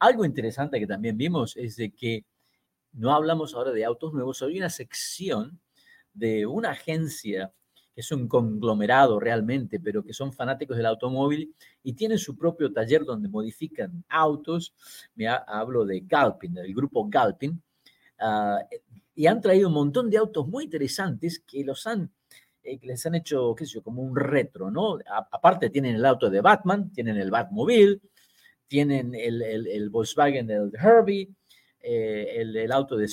Algo 0.00 0.24
interesante 0.24 0.80
que 0.80 0.86
también 0.88 1.16
vimos 1.16 1.56
es 1.56 1.76
de 1.76 1.90
que 1.90 2.24
no 2.92 3.14
hablamos 3.14 3.54
ahora 3.54 3.72
de 3.72 3.84
autos 3.84 4.12
nuevos, 4.12 4.42
hay 4.42 4.58
una 4.58 4.70
sección 4.70 5.60
de 6.12 6.46
una 6.46 6.70
agencia 6.70 7.52
que 7.94 8.00
es 8.00 8.12
un 8.12 8.28
conglomerado 8.28 9.18
realmente, 9.18 9.80
pero 9.80 10.04
que 10.04 10.12
son 10.12 10.32
fanáticos 10.32 10.76
del 10.76 10.86
automóvil 10.86 11.54
y 11.82 11.94
tienen 11.94 12.18
su 12.18 12.36
propio 12.36 12.72
taller 12.72 13.04
donde 13.04 13.28
modifican 13.28 14.04
autos. 14.08 14.74
Me 15.14 15.26
hablo 15.28 15.84
de 15.84 16.00
Galpin, 16.00 16.54
del 16.54 16.72
grupo 16.74 17.08
Galpin, 17.08 17.60
ah, 18.20 18.60
y 19.14 19.26
han 19.26 19.40
traído 19.40 19.68
un 19.68 19.74
montón 19.74 20.10
de 20.10 20.16
autos 20.16 20.46
muy 20.46 20.64
interesantes 20.64 21.40
que 21.40 21.64
los 21.64 21.86
han 21.86 22.10
eh, 22.68 22.78
les 22.82 23.04
han 23.06 23.14
hecho, 23.14 23.54
qué 23.54 23.64
sé 23.66 23.74
yo, 23.74 23.82
como 23.82 24.02
un 24.02 24.14
retro, 24.14 24.70
¿no? 24.70 24.98
aparte 25.32 25.70
tienen 25.70 25.96
el 25.96 26.04
auto 26.04 26.28
de 26.28 26.40
Batman, 26.40 26.92
tienen 26.92 27.16
el 27.16 27.30
Batmobile, 27.30 28.00
tienen 28.66 29.14
el, 29.14 29.42
el, 29.42 29.88
Volkswagen 29.90 30.46
del 30.46 30.72
Herbie, 30.74 31.30
eh, 31.80 32.34
el, 32.36 32.72
auto 32.72 32.96
de, 32.96 33.08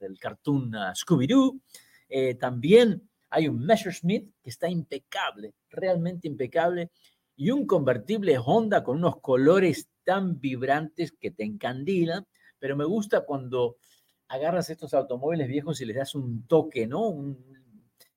del 0.00 0.18
cartoon 0.18 0.74
uh, 0.74 0.94
Scooby-Doo. 0.94 1.60
Eh, 2.08 2.34
también 2.34 3.08
hay 3.30 3.48
un 3.48 3.64
Messerschmitt 3.64 4.30
que 4.42 4.50
está 4.50 4.68
impecable, 4.68 5.54
realmente 5.68 6.28
impecable, 6.28 6.90
y 7.36 7.50
un 7.50 7.66
convertible 7.66 8.38
Honda 8.38 8.84
con 8.84 8.98
unos 8.98 9.20
colores 9.20 9.88
tan 10.04 10.38
vibrantes 10.40 11.12
que 11.12 11.30
te 11.30 11.44
encandilan, 11.44 12.26
pero 12.58 12.76
me 12.76 12.84
gusta 12.84 13.22
cuando 13.22 13.76
agarras 14.28 14.70
estos 14.70 14.94
automóviles 14.94 15.48
viejos 15.48 15.80
y 15.80 15.86
les 15.86 15.96
das 15.96 16.14
un 16.14 16.46
toque, 16.46 16.86
¿no? 16.86 17.36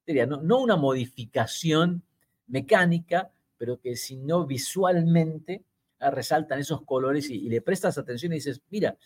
no, 0.06 0.60
una 0.60 0.76
modificación 0.76 2.04
mecánica, 2.48 3.32
pero 3.58 3.80
que 3.80 3.96
si 3.96 4.18
no 4.18 4.46
visualmente 4.46 5.64
ah, 6.00 6.12
resaltan 6.12 6.60
esos 6.60 6.84
colores 6.84 7.30
y, 7.30 7.50
le 7.50 7.62
prestas 7.62 7.98
atención 7.98 8.32
y 8.32 8.36
dices, 8.36 8.62
mira, 8.70 8.98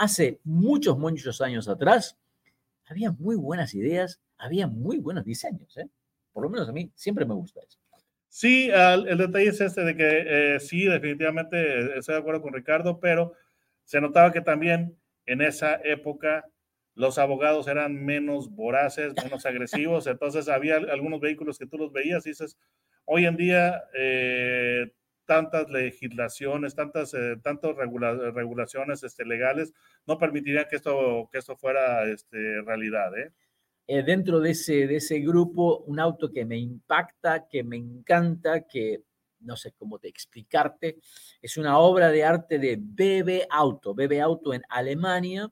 hace 0.00 0.40
muchos, 0.44 0.98
muchos 0.98 1.42
años 1.42 1.68
atrás, 1.68 2.16
había 2.86 3.12
muy 3.12 3.36
buenas 3.36 3.74
ideas, 3.74 4.18
había 4.38 4.66
muy 4.66 4.98
buenos 4.98 5.26
diseños, 5.26 5.76
¿eh? 5.76 5.88
Por 6.32 6.42
lo 6.42 6.48
menos 6.48 6.70
a 6.70 6.72
mí 6.72 6.90
siempre 6.94 7.26
me 7.26 7.34
gusta 7.34 7.60
eso. 7.60 7.78
Sí, 8.26 8.70
el 8.70 9.18
detalle 9.18 9.48
es 9.50 9.60
este 9.60 9.82
de 9.82 9.96
que 9.96 10.54
eh, 10.54 10.60
sí, 10.60 10.86
definitivamente 10.86 11.98
estoy 11.98 12.14
de 12.14 12.20
acuerdo 12.20 12.40
con 12.40 12.54
Ricardo, 12.54 12.98
pero 12.98 13.34
se 13.84 14.00
notaba 14.00 14.32
que 14.32 14.40
también 14.40 14.96
en 15.26 15.42
esa 15.42 15.74
época 15.84 16.46
los 16.94 17.18
abogados 17.18 17.68
eran 17.68 18.02
menos 18.02 18.50
voraces, 18.50 19.12
menos 19.22 19.44
agresivos, 19.44 20.06
entonces 20.06 20.48
había 20.48 20.76
algunos 20.76 21.20
vehículos 21.20 21.58
que 21.58 21.66
tú 21.66 21.76
los 21.76 21.92
veías 21.92 22.24
y 22.24 22.30
dices, 22.30 22.56
hoy 23.04 23.26
en 23.26 23.36
día 23.36 23.84
eh, 23.94 24.92
tantas 25.30 25.70
legislaciones, 25.70 26.74
tantas, 26.74 27.14
eh, 27.14 27.36
tantas 27.40 27.76
regulaciones 27.76 29.04
este, 29.04 29.24
legales 29.24 29.72
no 30.04 30.18
permitirían 30.18 30.66
que 30.68 30.74
esto, 30.74 31.28
que 31.30 31.38
esto 31.38 31.56
fuera 31.56 32.04
este, 32.10 32.60
realidad. 32.62 33.16
¿eh? 33.16 33.32
¿eh? 33.86 34.02
dentro 34.02 34.40
de 34.40 34.50
ese, 34.50 34.88
de 34.88 34.96
ese 34.96 35.20
grupo, 35.20 35.84
un 35.86 36.00
auto 36.00 36.32
que 36.32 36.44
me 36.44 36.58
impacta, 36.58 37.46
que 37.46 37.62
me 37.62 37.76
encanta, 37.76 38.66
que 38.66 39.04
no 39.38 39.54
sé 39.54 39.70
cómo 39.70 40.00
te 40.00 40.08
explicarte, 40.08 40.98
es 41.40 41.56
una 41.56 41.78
obra 41.78 42.10
de 42.10 42.24
arte 42.24 42.58
de 42.58 42.76
BB 42.76 43.46
Auto, 43.50 43.94
BB 43.94 44.20
Auto 44.20 44.52
en 44.52 44.62
Alemania, 44.68 45.48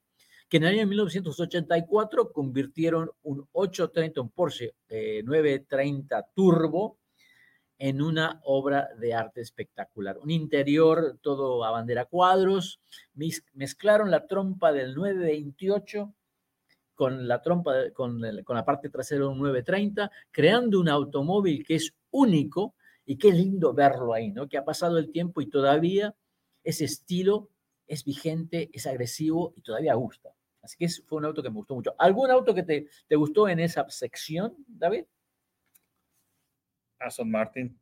que 0.49 0.57
en 0.57 0.65
el 0.65 0.75
año 0.75 0.89
1984 0.89 2.33
convirtieron 2.33 3.09
un 3.23 3.47
830, 3.53 4.23
un 4.23 4.31
Porsche 4.31 4.75
930 4.89 6.19
eh, 6.19 6.23
Turbo, 6.35 6.99
en 7.79 8.03
una 8.03 8.41
obra 8.45 8.89
de 8.99 9.15
arte 9.15 9.41
espectacular. 9.41 10.19
Un 10.19 10.31
interior 10.31 11.19
todo 11.23 11.65
a 11.65 11.71
bandera 11.71 12.07
cuadros, 12.07 12.81
mezclaron 13.55 14.11
la 14.11 14.27
trompa 14.27 14.73
del 14.73 14.95
928 14.95 16.13
con 16.95 17.29
la 17.29 17.41
trompa, 17.41 17.93
con, 17.93 18.21
la 18.21 18.65
parte 18.65 18.91
trasera 18.91 19.21
de 19.21 19.29
un 19.29 19.39
930, 19.39 20.11
creando 20.33 20.81
un 20.81 20.89
automóvil 20.89 21.65
que 21.65 21.77
es 21.77 21.95
único 22.11 22.75
y 23.07 23.17
qué 23.17 23.31
lindo 23.31 23.73
verlo 23.73 24.13
ahí, 24.13 24.33
¿no? 24.33 24.49
Que 24.49 24.59
ha 24.59 24.65
pasado 24.65 24.99
el 24.99 25.13
tiempo 25.13 25.41
y 25.41 25.49
todavía 25.49 26.17
ese 26.65 26.87
estilo 26.87 27.51
es 27.87 28.05
vigente, 28.05 28.69
es 28.73 28.89
agresivo 28.89 29.53
y 29.55 29.63
todavía 29.63 29.95
gusta. 29.95 30.35
Así 30.61 30.77
que 30.77 30.89
fue 31.07 31.19
un 31.19 31.27
auto 31.27 31.41
que 31.41 31.51
me 31.51 31.57
gustó 31.57 31.77
mucho. 31.77 31.95
¿Algún 31.99 32.33
auto 32.33 32.53
que 32.53 32.65
te, 32.65 32.89
te 33.07 33.15
gustó 33.15 33.49
en 33.49 33.61
esa 33.61 33.89
sección, 33.89 34.57
David? 34.67 35.05
Aston 36.99 37.31
Martin. 37.31 37.79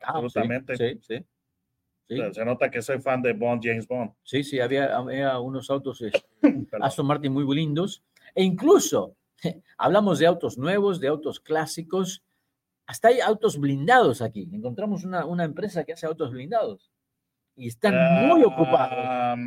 Ah, 0.00 0.18
absolutamente. 0.18 0.76
Sí, 0.76 1.00
sí, 1.00 2.16
Se 2.32 2.44
nota 2.44 2.70
que 2.70 2.82
soy 2.82 3.00
fan 3.00 3.22
de 3.22 3.32
Bond, 3.32 3.62
James 3.64 3.86
Bond. 3.86 4.12
Sí, 4.22 4.44
sí, 4.44 4.60
había, 4.60 4.98
unos 5.40 5.70
autos 5.70 6.00
este, 6.00 6.22
Aston 6.80 7.06
Martin 7.06 7.32
muy 7.32 7.54
lindos. 7.54 8.02
E 8.34 8.42
incluso 8.42 9.16
hablamos 9.76 10.18
de 10.18 10.26
autos 10.26 10.58
nuevos, 10.58 11.00
de 11.00 11.08
autos 11.08 11.40
clásicos. 11.40 12.24
Hasta 12.86 13.08
hay 13.08 13.20
autos 13.20 13.58
blindados 13.58 14.22
aquí. 14.22 14.48
Encontramos 14.52 15.04
una, 15.04 15.26
una 15.26 15.44
empresa 15.44 15.84
que 15.84 15.92
hace 15.92 16.06
autos 16.06 16.30
blindados 16.30 16.90
y 17.58 17.66
están 17.66 18.28
muy 18.28 18.44
ocupados. 18.44 19.38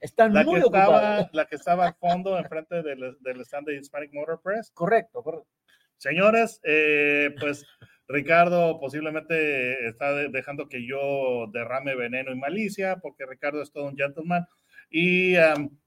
están 0.00 0.34
la 0.34 0.42
muy 0.42 0.56
que 0.56 0.66
ocupados. 0.66 0.96
Estaba, 0.96 1.30
la 1.32 1.46
que 1.46 1.54
estaba 1.54 1.86
al 1.86 1.94
fondo, 1.94 2.36
enfrente 2.36 2.82
del, 2.82 3.16
del 3.20 3.40
stand 3.42 3.68
de 3.68 3.76
Hispanic 3.76 4.12
Motor 4.12 4.40
Press. 4.42 4.72
Correcto, 4.72 5.22
correcto. 5.22 5.48
Señores, 5.96 6.60
eh, 6.64 7.32
pues 7.38 7.64
Ricardo 8.12 8.80
posiblemente 8.80 9.86
está 9.86 10.12
dejando 10.14 10.68
que 10.68 10.84
yo 10.84 11.46
derrame 11.52 11.94
veneno 11.94 12.32
y 12.32 12.36
malicia, 12.36 12.96
porque 12.96 13.24
Ricardo 13.24 13.62
es 13.62 13.70
todo 13.70 13.84
un 13.84 13.96
gentleman. 13.96 14.46
Y 14.90 15.36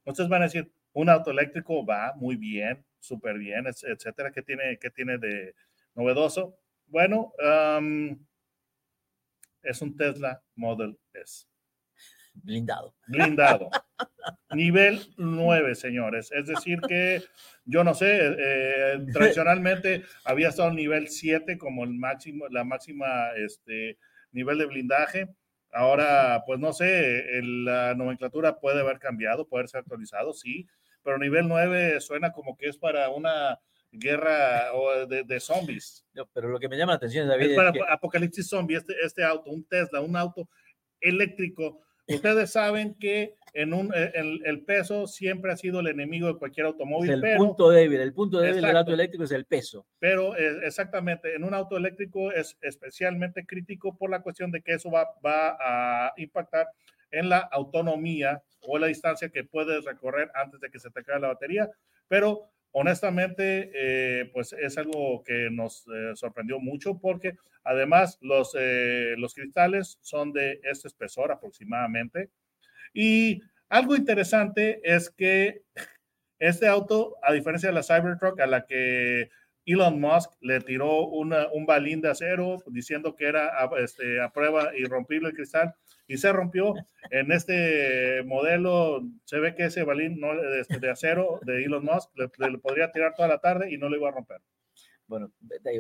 ustedes 0.06 0.30
van 0.30 0.42
a 0.42 0.46
decir, 0.46 0.72
un 0.94 1.10
auto 1.10 1.32
eléctrico 1.32 1.86
va 1.86 2.14
muy 2.16 2.38
bien, 2.38 2.86
súper 3.00 3.38
bien, 3.38 3.66
etcétera. 3.68 4.32
¿Qué 4.32 4.42
tiene, 4.42 4.78
qué 4.80 4.90
tiene 4.90 5.18
de 5.18 5.54
novedoso? 5.96 6.58
Bueno, 6.88 7.34
es 9.62 9.82
un 9.82 9.98
Tesla 9.98 10.42
Model 10.56 10.98
S. 11.14 11.46
Blindado. 12.34 12.96
Blindado. 13.08 13.70
Nivel 14.52 15.02
9, 15.18 15.76
señores. 15.76 16.32
Es 16.32 16.48
decir, 16.48 16.80
que 16.82 17.22
yo 17.66 17.84
no 17.84 17.94
sé, 17.94 18.20
eh, 18.22 19.06
tradicionalmente 19.12 20.04
había 20.26 20.50
estado 20.50 20.72
nivel 20.72 21.08
7 21.08 21.58
como 21.58 21.84
el 21.84 21.94
máximo, 21.94 22.48
la 22.50 22.64
máxima 22.64 23.32
este, 23.38 23.98
nivel 24.32 24.58
de 24.58 24.66
blindaje. 24.66 25.30
Ahora, 25.72 26.44
pues 26.46 26.60
no 26.60 26.72
sé, 26.72 27.24
la 27.42 27.96
nomenclatura 27.96 28.60
puede 28.60 28.82
haber 28.82 29.00
cambiado, 29.00 29.48
puede 29.48 29.68
ser 29.68 29.80
actualizado, 29.80 30.34
sí, 30.34 30.68
pero 31.02 31.18
nivel 31.18 31.48
9 31.48 32.00
suena 32.00 32.32
como 32.32 32.56
que 32.56 32.68
es 32.68 32.78
para 32.78 33.10
una 33.10 33.60
guerra 33.92 34.72
de, 35.08 35.40
zombies. 35.40 36.06
pero 36.34 36.50
lo 36.50 36.60
que 36.60 36.70
me 36.70 36.78
llama 36.78 36.94
la 36.94 36.98
atención, 36.98 37.28
David, 37.28 37.52
es, 37.52 37.56
para 37.56 37.94
apocalipsis 37.94 38.48
zombie, 38.48 38.78
este, 38.78 38.94
este 39.04 39.24
auto, 39.24 39.52
un 39.52 39.64
Tesla, 39.66 40.02
un 40.02 40.16
auto 40.16 40.48
eléctrico 41.00 41.82
Ustedes 42.08 42.52
saben 42.52 42.96
que 42.96 43.36
en 43.54 43.74
un, 43.74 43.94
eh, 43.96 44.12
el, 44.16 44.62
peso 44.64 45.08
siempre 45.08 45.52
ha 45.52 45.58
sido 45.58 45.80
el 45.80 45.88
enemigo 45.88 46.28
de 46.28 46.38
cualquier 46.38 46.66
automóvil. 46.66 47.12
el 47.12 47.38
punto 47.38 47.70
débil, 47.70 48.02
el 48.02 48.14
punto 48.14 48.40
débil 48.40 48.62
del 48.62 48.76
auto 48.76 48.94
eléctrico 48.94 49.24
es 49.24 49.32
el 49.32 49.46
peso. 49.46 49.86
Pero 50.00 50.36
eh, 50.36 50.60
exactamente, 50.64 51.36
en 51.36 51.44
un 51.44 51.54
auto 51.54 51.78
eléctrico 51.78 52.32
es 52.32 52.58
especialmente 52.62 53.46
crítico 53.46 53.96
por 53.96 54.10
la 54.10 54.22
cuestión 54.22 54.52
de 54.52 54.62
que 54.62 54.74
eso 54.74 54.90
va, 54.90 55.08
va 55.24 55.58
a 55.60 56.14
impactar 56.18 56.68
en 57.12 57.30
la 57.30 57.40
autonomía 57.40 58.42
o 58.62 58.80
la 58.80 58.88
distancia 58.88 59.30
que 59.30 59.44
puedes 59.44 59.86
recorrer 59.86 60.32
antes 60.34 60.60
de 60.60 60.70
que 60.72 60.80
se 60.80 60.90
te 60.90 61.02
acabe 61.02 61.22
la 61.22 61.28
batería. 61.28 61.70
Pero 62.08 62.50
honestamente, 62.74 63.72
eh, 63.74 64.30
pues 64.34 64.54
es 64.54 64.78
algo 64.78 65.24
que 65.24 65.50
nos 65.52 65.86
eh, 65.88 66.12
sorprendió 66.16 66.60
mucho 66.60 67.00
porque 67.00 67.38
además 67.64 68.18
los, 68.22 68.56
eh, 68.60 69.16
los 69.18 69.34
cristales 69.34 69.98
son 70.02 70.34
de 70.34 70.60
este 70.64 70.88
espesor 70.90 71.32
aproximadamente. 71.32 72.30
Y 72.94 73.42
algo 73.70 73.96
interesante 73.96 74.82
es 74.84 75.10
que 75.10 75.62
este 76.40 76.68
auto, 76.68 77.16
a 77.24 77.32
diferencia 77.32 77.70
de 77.70 77.76
la 77.76 77.84
Cybertruck, 77.84 78.40
a 78.40 78.48
la 78.48 78.66
que 78.66 79.30
Elon 79.66 80.00
Musk 80.00 80.32
le 80.42 80.60
tiró 80.60 81.06
un 81.08 81.66
balín 81.66 82.02
de 82.02 82.10
acero 82.10 82.58
diciendo 82.68 83.16
que 83.16 83.26
era 83.26 83.52
este, 83.78 84.22
a 84.22 84.32
prueba 84.32 84.76
irrompible 84.76 85.30
el 85.30 85.36
cristal 85.36 85.74
y 86.08 86.18
se 86.18 86.32
rompió. 86.34 86.74
En 87.10 87.32
este 87.32 88.24
modelo 88.24 89.02
se 89.24 89.40
ve 89.40 89.56
que 89.56 89.66
ese 89.66 89.84
balín 89.84 90.20
no, 90.20 90.34
este, 90.60 90.80
de, 90.80 90.90
acero 90.90 91.40
de 91.46 91.64
Elon 91.64 91.86
Musk 91.86 92.10
le, 92.18 92.58
podría 92.58 92.92
tirar 92.92 93.14
toda 93.16 93.28
la 93.28 93.40
tarde 93.40 93.72
y 93.72 93.78
no 93.78 93.90
le 93.90 93.98
iba 93.98 94.10
a 94.10 94.14
romper. 94.14 94.42
Bueno, 95.06 95.32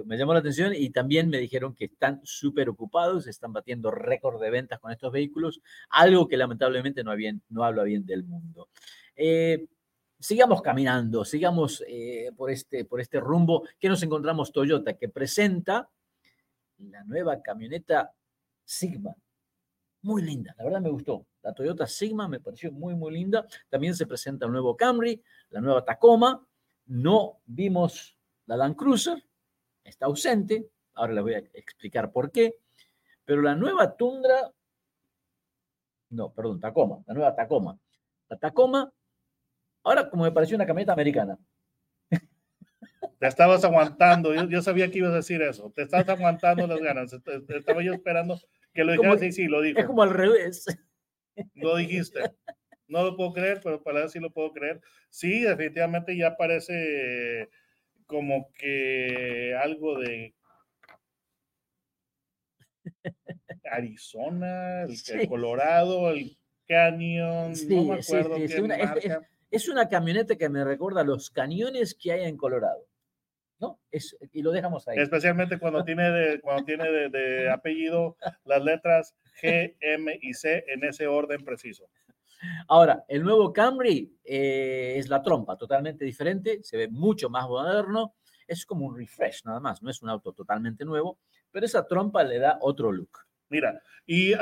me 0.05 0.17
llamó 0.17 0.33
la 0.33 0.39
atención 0.39 0.73
y 0.75 0.89
también 0.91 1.29
me 1.29 1.39
dijeron 1.39 1.73
que 1.75 1.85
están 1.85 2.19
súper 2.23 2.69
ocupados, 2.69 3.25
están 3.25 3.53
batiendo 3.53 3.89
récord 3.89 4.39
de 4.41 4.49
ventas 4.49 4.79
con 4.79 4.91
estos 4.91 5.11
vehículos, 5.11 5.61
algo 5.89 6.27
que 6.27 6.37
lamentablemente 6.37 7.03
no, 7.03 7.13
no 7.49 7.63
habla 7.63 7.83
bien 7.83 8.05
del 8.05 8.25
mundo. 8.25 8.69
Eh, 9.15 9.65
sigamos 10.23 10.61
caminando, 10.61 11.25
sigamos 11.25 11.83
eh, 11.85 12.31
por, 12.37 12.49
este, 12.49 12.85
por 12.85 13.01
este 13.01 13.19
rumbo 13.19 13.67
que 13.77 13.89
nos 13.89 14.01
encontramos 14.03 14.53
Toyota, 14.53 14.93
que 14.93 15.09
presenta 15.09 15.89
la 16.77 17.03
nueva 17.03 17.41
camioneta 17.41 18.13
Sigma. 18.63 19.13
muy 20.03 20.21
linda, 20.21 20.55
la 20.57 20.63
verdad 20.63 20.79
me 20.79 20.89
gustó. 20.89 21.25
La 21.41 21.53
Toyota 21.53 21.85
Sigma 21.85 22.29
me 22.29 22.39
pareció 22.39 22.71
muy, 22.71 22.95
muy 22.95 23.13
linda. 23.13 23.45
También 23.67 23.95
se 23.95 24.07
presenta 24.07 24.45
el 24.45 24.53
nuevo 24.53 24.77
Camry, 24.77 25.21
la 25.49 25.59
nueva 25.59 25.83
Tacoma. 25.83 26.47
No 26.85 27.41
vimos 27.45 28.17
la 28.45 28.55
Land 28.55 28.77
Cruiser, 28.77 29.21
está 29.83 30.05
ausente. 30.05 30.69
Ahora 30.93 31.13
les 31.13 31.23
voy 31.23 31.33
a 31.33 31.39
explicar 31.39 32.13
por 32.13 32.31
qué. 32.31 32.59
Pero 33.25 33.41
la 33.41 33.55
nueva 33.55 33.93
Tundra, 33.97 34.53
no, 36.11 36.31
perdón, 36.31 36.61
Tacoma, 36.61 37.03
la 37.05 37.13
nueva 37.13 37.35
Tacoma. 37.35 37.77
La 38.29 38.37
Tacoma, 38.37 38.89
ahora 39.83 40.09
como 40.09 40.23
me 40.23 40.31
pareció 40.31 40.55
una 40.55 40.65
camioneta 40.65 40.93
americana. 40.93 41.37
Te 43.19 43.27
estabas 43.27 43.63
aguantando, 43.63 44.33
yo, 44.33 44.61
sabía 44.61 44.91
que 44.91 44.97
ibas 44.97 45.13
a 45.13 45.17
decir 45.17 45.41
eso. 45.41 45.71
Te 45.73 45.83
estabas 45.83 46.09
aguantando 46.09 46.67
las 46.67 46.79
ganas. 46.79 47.13
Estaba 47.13 47.81
yo 47.81 47.93
esperando 47.93 48.39
que 48.73 48.83
lo 48.83 48.91
dijeras 48.91 49.23
y 49.23 49.31
sí, 49.31 49.45
lo 49.45 49.61
dijo. 49.61 49.79
Es 49.79 49.85
como 49.85 50.03
al 50.03 50.09
revés. 50.09 50.65
Lo 51.55 51.77
dijiste. 51.77 52.19
No 52.87 53.03
lo 53.03 53.15
puedo 53.15 53.33
creer, 53.33 53.61
pero 53.63 53.81
para 53.81 54.07
si 54.09 54.19
lo 54.19 54.31
puedo 54.31 54.51
creer. 54.51 54.81
Sí, 55.09 55.41
definitivamente 55.41 56.17
ya 56.17 56.35
parece 56.35 57.49
como 58.05 58.51
que 58.53 59.57
algo 59.59 59.99
de 59.99 60.35
Arizona, 63.71 64.83
el, 64.83 65.27
Colorado, 65.27 66.11
el 66.11 66.37
Canyon, 66.67 67.53
no 67.69 67.83
me 67.85 67.93
acuerdo 67.95 68.35
es, 68.35 68.59
una, 68.59 68.75
es, 69.53 69.69
una, 69.69 69.87
camioneta 69.87 70.35
que 70.35 70.49
me 70.49 70.63
recuerda 70.63 71.01
a 71.01 71.03
los 71.05 71.29
cañones 71.29 71.95
que 71.95 72.11
hay 72.11 72.25
en 72.25 72.37
Colorado. 72.37 72.87
¿no? 73.59 73.79
Es, 73.91 74.17
y 74.31 74.41
lo 74.41 74.51
dejamos 74.51 74.87
ahí. 74.87 74.97
Especialmente 74.97 75.57
cuando 75.57 75.83
tiene, 75.85 76.09
de, 76.11 76.41
cuando 76.41 76.65
tiene 76.65 76.89
de, 77.09 77.49
apellido 77.49 78.17
las 78.45 78.63
letras 78.63 79.15
G, 79.41 79.75
M 79.79 80.19
y 80.21 80.33
C 80.33 80.65
en 80.67 80.83
ese 80.83 81.07
orden 81.07 81.43
preciso. 81.45 81.89
Ahora, 82.67 83.05
el 83.07 83.23
nuevo 83.23 83.53
Camry 83.53 84.17
eh, 84.25 84.95
es 84.97 85.07
la 85.07 85.21
trompa, 85.21 85.57
totalmente 85.57 86.03
diferente, 86.03 86.59
se 86.61 86.75
ve 86.75 86.89
mucho 86.89 87.29
más 87.29 87.47
moderno, 87.47 88.15
es 88.47 88.65
como 88.65 88.85
un 88.85 88.97
refresh 88.97 89.45
nada 89.45 89.61
más, 89.61 89.81
no 89.81 89.89
es 89.89 90.01
un 90.01 90.09
auto 90.09 90.33
totalmente 90.33 90.83
nuevo, 90.83 91.19
pero 91.51 91.65
esa 91.65 91.87
trompa 91.87 92.23
le 92.23 92.39
da 92.39 92.57
otro 92.59 92.91
look. 92.91 93.19
Mira, 93.49 93.81
y 94.05 94.33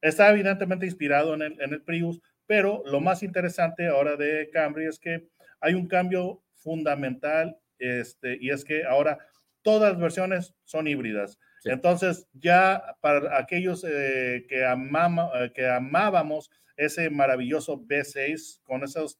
está 0.00 0.30
evidentemente 0.30 0.86
inspirado 0.86 1.34
en 1.34 1.42
el, 1.42 1.60
en 1.60 1.72
el 1.72 1.82
Prius, 1.82 2.20
pero 2.48 2.82
lo 2.86 3.00
más 3.00 3.22
interesante 3.22 3.86
ahora 3.86 4.16
de 4.16 4.48
Camry 4.50 4.86
es 4.86 4.98
que 4.98 5.28
hay 5.60 5.74
un 5.74 5.86
cambio 5.86 6.42
fundamental 6.56 7.58
este, 7.78 8.38
y 8.40 8.50
es 8.50 8.64
que 8.64 8.84
ahora 8.84 9.18
todas 9.62 9.92
las 9.92 10.00
versiones 10.00 10.54
son 10.64 10.88
híbridas. 10.88 11.38
Entonces, 11.64 12.26
ya 12.32 12.96
para 13.02 13.36
aquellos 13.38 13.84
eh, 13.86 14.46
que, 14.48 14.64
amama, 14.64 15.28
eh, 15.34 15.52
que 15.54 15.68
amábamos 15.68 16.50
ese 16.76 17.10
maravilloso 17.10 17.78
V6 17.82 18.62
con 18.62 18.82
esos 18.82 19.18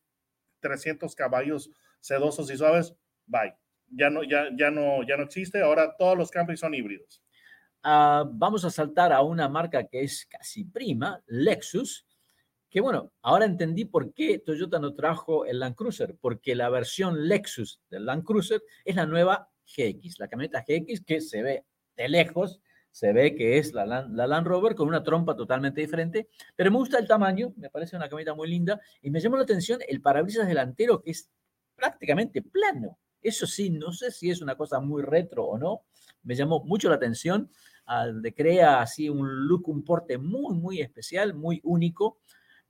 300 0.60 1.14
caballos 1.14 1.70
sedosos 2.00 2.50
y 2.50 2.56
suaves, 2.56 2.94
bye. 3.26 3.54
Ya 3.90 4.08
no, 4.08 4.22
ya, 4.22 4.48
ya 4.56 4.70
no, 4.70 5.02
ya 5.06 5.18
no 5.18 5.24
existe. 5.24 5.60
Ahora 5.60 5.94
todos 5.98 6.16
los 6.16 6.30
Camry 6.30 6.56
son 6.56 6.74
híbridos. 6.74 7.22
Ah, 7.82 8.24
vamos 8.26 8.64
a 8.64 8.70
saltar 8.70 9.12
a 9.12 9.20
una 9.20 9.48
marca 9.48 9.86
que 9.86 10.02
es 10.02 10.26
casi 10.26 10.64
prima, 10.64 11.22
Lexus, 11.26 12.07
que 12.70 12.80
bueno, 12.80 13.12
ahora 13.22 13.46
entendí 13.46 13.84
por 13.84 14.12
qué 14.12 14.38
Toyota 14.38 14.78
no 14.78 14.94
trajo 14.94 15.46
el 15.46 15.60
Land 15.60 15.74
Cruiser, 15.74 16.16
porque 16.20 16.54
la 16.54 16.68
versión 16.68 17.28
Lexus 17.28 17.80
del 17.90 18.06
Land 18.06 18.24
Cruiser 18.24 18.62
es 18.84 18.96
la 18.96 19.06
nueva 19.06 19.50
GX, 19.66 20.18
la 20.18 20.28
camioneta 20.28 20.64
GX 20.66 21.02
que 21.04 21.20
se 21.20 21.42
ve 21.42 21.64
de 21.96 22.08
lejos, 22.08 22.60
se 22.90 23.12
ve 23.12 23.34
que 23.34 23.58
es 23.58 23.72
la 23.72 23.86
Land, 23.86 24.46
Rover 24.46 24.74
con 24.74 24.88
una 24.88 25.02
trompa 25.02 25.36
totalmente 25.36 25.80
diferente, 25.80 26.28
pero 26.56 26.70
me 26.70 26.78
gusta 26.78 26.98
el 26.98 27.06
tamaño, 27.06 27.52
me 27.56 27.70
parece 27.70 27.96
una 27.96 28.08
camioneta 28.08 28.34
muy 28.34 28.48
linda 28.48 28.80
y 29.02 29.10
me 29.10 29.20
llamó 29.20 29.36
la 29.36 29.44
atención 29.44 29.78
el 29.86 30.00
parabrisas 30.00 30.48
delantero 30.48 31.00
que 31.00 31.12
es 31.12 31.30
prácticamente 31.76 32.42
plano. 32.42 32.98
Eso 33.20 33.46
sí, 33.46 33.70
no 33.70 33.92
sé 33.92 34.10
si 34.10 34.30
es 34.30 34.40
una 34.40 34.56
cosa 34.56 34.80
muy 34.80 35.02
retro 35.02 35.44
o 35.44 35.58
no, 35.58 35.82
me 36.22 36.34
llamó 36.34 36.64
mucho 36.64 36.88
la 36.88 36.96
atención, 36.96 37.50
de 38.14 38.34
crea 38.34 38.82
así 38.82 39.08
un 39.08 39.46
look, 39.46 39.68
un 39.68 39.82
porte 39.82 40.18
muy, 40.18 40.54
muy 40.54 40.80
especial, 40.80 41.34
muy 41.34 41.60
único 41.64 42.18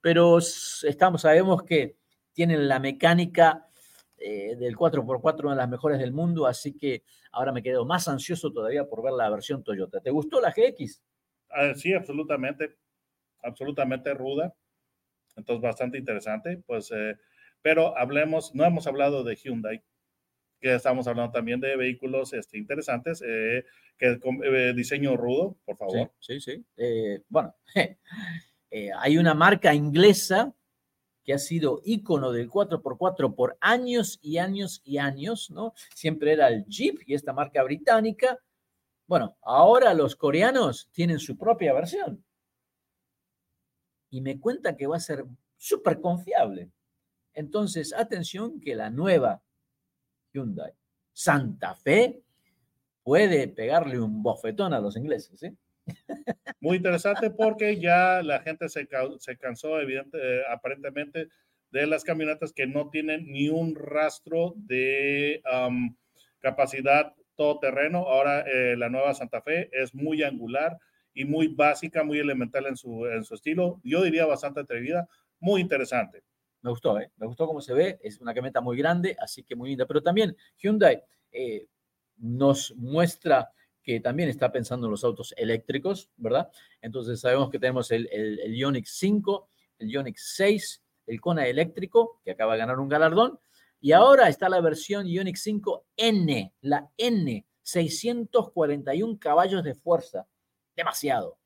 pero 0.00 0.38
estamos, 0.38 1.22
sabemos 1.22 1.62
que 1.62 1.96
tienen 2.32 2.68
la 2.68 2.78
mecánica 2.78 3.68
eh, 4.16 4.56
del 4.56 4.76
4x4, 4.76 5.40
una 5.42 5.50
de 5.52 5.56
las 5.56 5.68
mejores 5.68 5.98
del 5.98 6.12
mundo, 6.12 6.46
así 6.46 6.76
que 6.76 7.02
ahora 7.32 7.52
me 7.52 7.62
quedo 7.62 7.84
más 7.84 8.08
ansioso 8.08 8.52
todavía 8.52 8.84
por 8.84 9.02
ver 9.02 9.12
la 9.12 9.30
versión 9.30 9.62
Toyota. 9.62 10.00
¿Te 10.00 10.10
gustó 10.10 10.40
la 10.40 10.52
GX? 10.52 11.02
Ah, 11.50 11.72
sí, 11.74 11.92
absolutamente, 11.94 12.76
absolutamente 13.42 14.12
ruda, 14.14 14.54
entonces 15.36 15.62
bastante 15.62 15.98
interesante, 15.98 16.62
pues, 16.66 16.90
eh, 16.90 17.16
pero 17.62 17.96
hablemos, 17.96 18.54
no 18.54 18.64
hemos 18.64 18.86
hablado 18.86 19.24
de 19.24 19.36
Hyundai, 19.36 19.82
que 20.60 20.74
estamos 20.74 21.06
hablando 21.06 21.32
también 21.32 21.60
de 21.60 21.76
vehículos 21.76 22.32
este, 22.32 22.58
interesantes, 22.58 23.22
eh, 23.24 23.64
que 23.96 24.18
diseño 24.74 25.16
rudo, 25.16 25.56
por 25.64 25.76
favor. 25.76 26.12
Sí, 26.18 26.40
sí, 26.40 26.64
sí. 26.76 27.24
bueno, 27.28 27.54
Eh, 28.70 28.90
hay 28.96 29.18
una 29.18 29.34
marca 29.34 29.74
inglesa 29.74 30.54
que 31.24 31.34
ha 31.34 31.38
sido 31.38 31.80
ícono 31.84 32.32
del 32.32 32.48
4x4 32.50 33.34
por 33.34 33.58
años 33.60 34.18
y 34.22 34.38
años 34.38 34.80
y 34.84 34.98
años, 34.98 35.50
¿no? 35.50 35.74
Siempre 35.94 36.32
era 36.32 36.48
el 36.48 36.64
Jeep 36.66 37.00
y 37.06 37.14
esta 37.14 37.32
marca 37.32 37.62
británica. 37.62 38.38
Bueno, 39.06 39.36
ahora 39.42 39.92
los 39.94 40.16
coreanos 40.16 40.88
tienen 40.92 41.18
su 41.18 41.36
propia 41.36 41.74
versión. 41.74 42.24
Y 44.10 44.22
me 44.22 44.40
cuenta 44.40 44.76
que 44.76 44.86
va 44.86 44.96
a 44.96 45.00
ser 45.00 45.26
súper 45.56 46.00
confiable. 46.00 46.70
Entonces, 47.34 47.92
atención 47.92 48.58
que 48.58 48.74
la 48.74 48.90
nueva 48.90 49.42
Hyundai 50.32 50.72
Santa 51.12 51.74
Fe 51.74 52.22
puede 53.02 53.48
pegarle 53.48 54.00
un 54.00 54.22
bofetón 54.22 54.72
a 54.72 54.80
los 54.80 54.96
ingleses, 54.96 55.42
¿eh? 55.42 55.54
Muy 56.60 56.78
interesante 56.78 57.30
porque 57.30 57.78
ya 57.78 58.22
la 58.22 58.40
gente 58.40 58.68
se, 58.68 58.88
se 59.18 59.36
cansó, 59.36 59.80
evidente, 59.80 60.18
eh, 60.20 60.42
aparentemente, 60.50 61.28
de 61.70 61.86
las 61.86 62.04
camionetas 62.04 62.52
que 62.52 62.66
no 62.66 62.90
tienen 62.90 63.26
ni 63.26 63.48
un 63.48 63.74
rastro 63.74 64.54
de 64.56 65.42
capacidad 66.40 67.14
todoterreno. 67.38 68.00
Ahora 68.00 68.40
eh, 68.40 68.76
la 68.76 68.88
nueva 68.88 69.14
Santa 69.14 69.40
Fe 69.40 69.70
es 69.72 69.94
muy 69.94 70.22
angular 70.22 70.78
y 71.14 71.24
muy 71.24 71.48
básica, 71.48 72.04
muy 72.04 72.18
elemental 72.18 72.66
en 72.66 72.76
su, 72.76 73.06
en 73.06 73.24
su 73.24 73.34
estilo. 73.34 73.80
Yo 73.84 74.02
diría 74.02 74.26
bastante 74.26 74.60
atrevida, 74.60 75.08
muy 75.40 75.60
interesante. 75.60 76.22
Me 76.62 76.70
gustó, 76.70 76.98
¿eh? 76.98 77.10
me 77.16 77.26
gustó 77.26 77.46
cómo 77.46 77.60
se 77.60 77.72
ve. 77.72 77.98
Es 78.02 78.20
una 78.20 78.34
camioneta 78.34 78.60
muy 78.60 78.76
grande, 78.76 79.16
así 79.20 79.44
que 79.44 79.54
muy 79.54 79.70
linda. 79.70 79.86
Pero 79.86 80.02
también 80.02 80.36
Hyundai 80.58 81.00
eh, 81.30 81.66
nos 82.16 82.74
muestra 82.76 83.50
que 83.88 84.00
también 84.00 84.28
está 84.28 84.52
pensando 84.52 84.86
en 84.86 84.90
los 84.90 85.02
autos 85.02 85.32
eléctricos, 85.38 86.10
¿verdad? 86.18 86.50
Entonces 86.82 87.20
sabemos 87.20 87.48
que 87.48 87.58
tenemos 87.58 87.90
el, 87.90 88.06
el, 88.12 88.38
el 88.38 88.54
Ioniq 88.54 88.84
5, 88.84 89.48
el 89.78 89.88
Ioniq 89.88 90.18
6, 90.18 90.82
el 91.06 91.18
Kona 91.22 91.46
eléctrico, 91.46 92.20
que 92.22 92.32
acaba 92.32 92.52
de 92.52 92.58
ganar 92.58 92.80
un 92.80 92.90
galardón, 92.90 93.40
y 93.80 93.92
ahora 93.92 94.28
está 94.28 94.50
la 94.50 94.60
versión 94.60 95.06
Ioniq 95.06 95.36
5N, 95.36 96.52
la 96.60 96.90
N, 96.98 97.46
641 97.62 99.18
caballos 99.18 99.64
de 99.64 99.74
fuerza, 99.74 100.28
demasiado. 100.76 101.38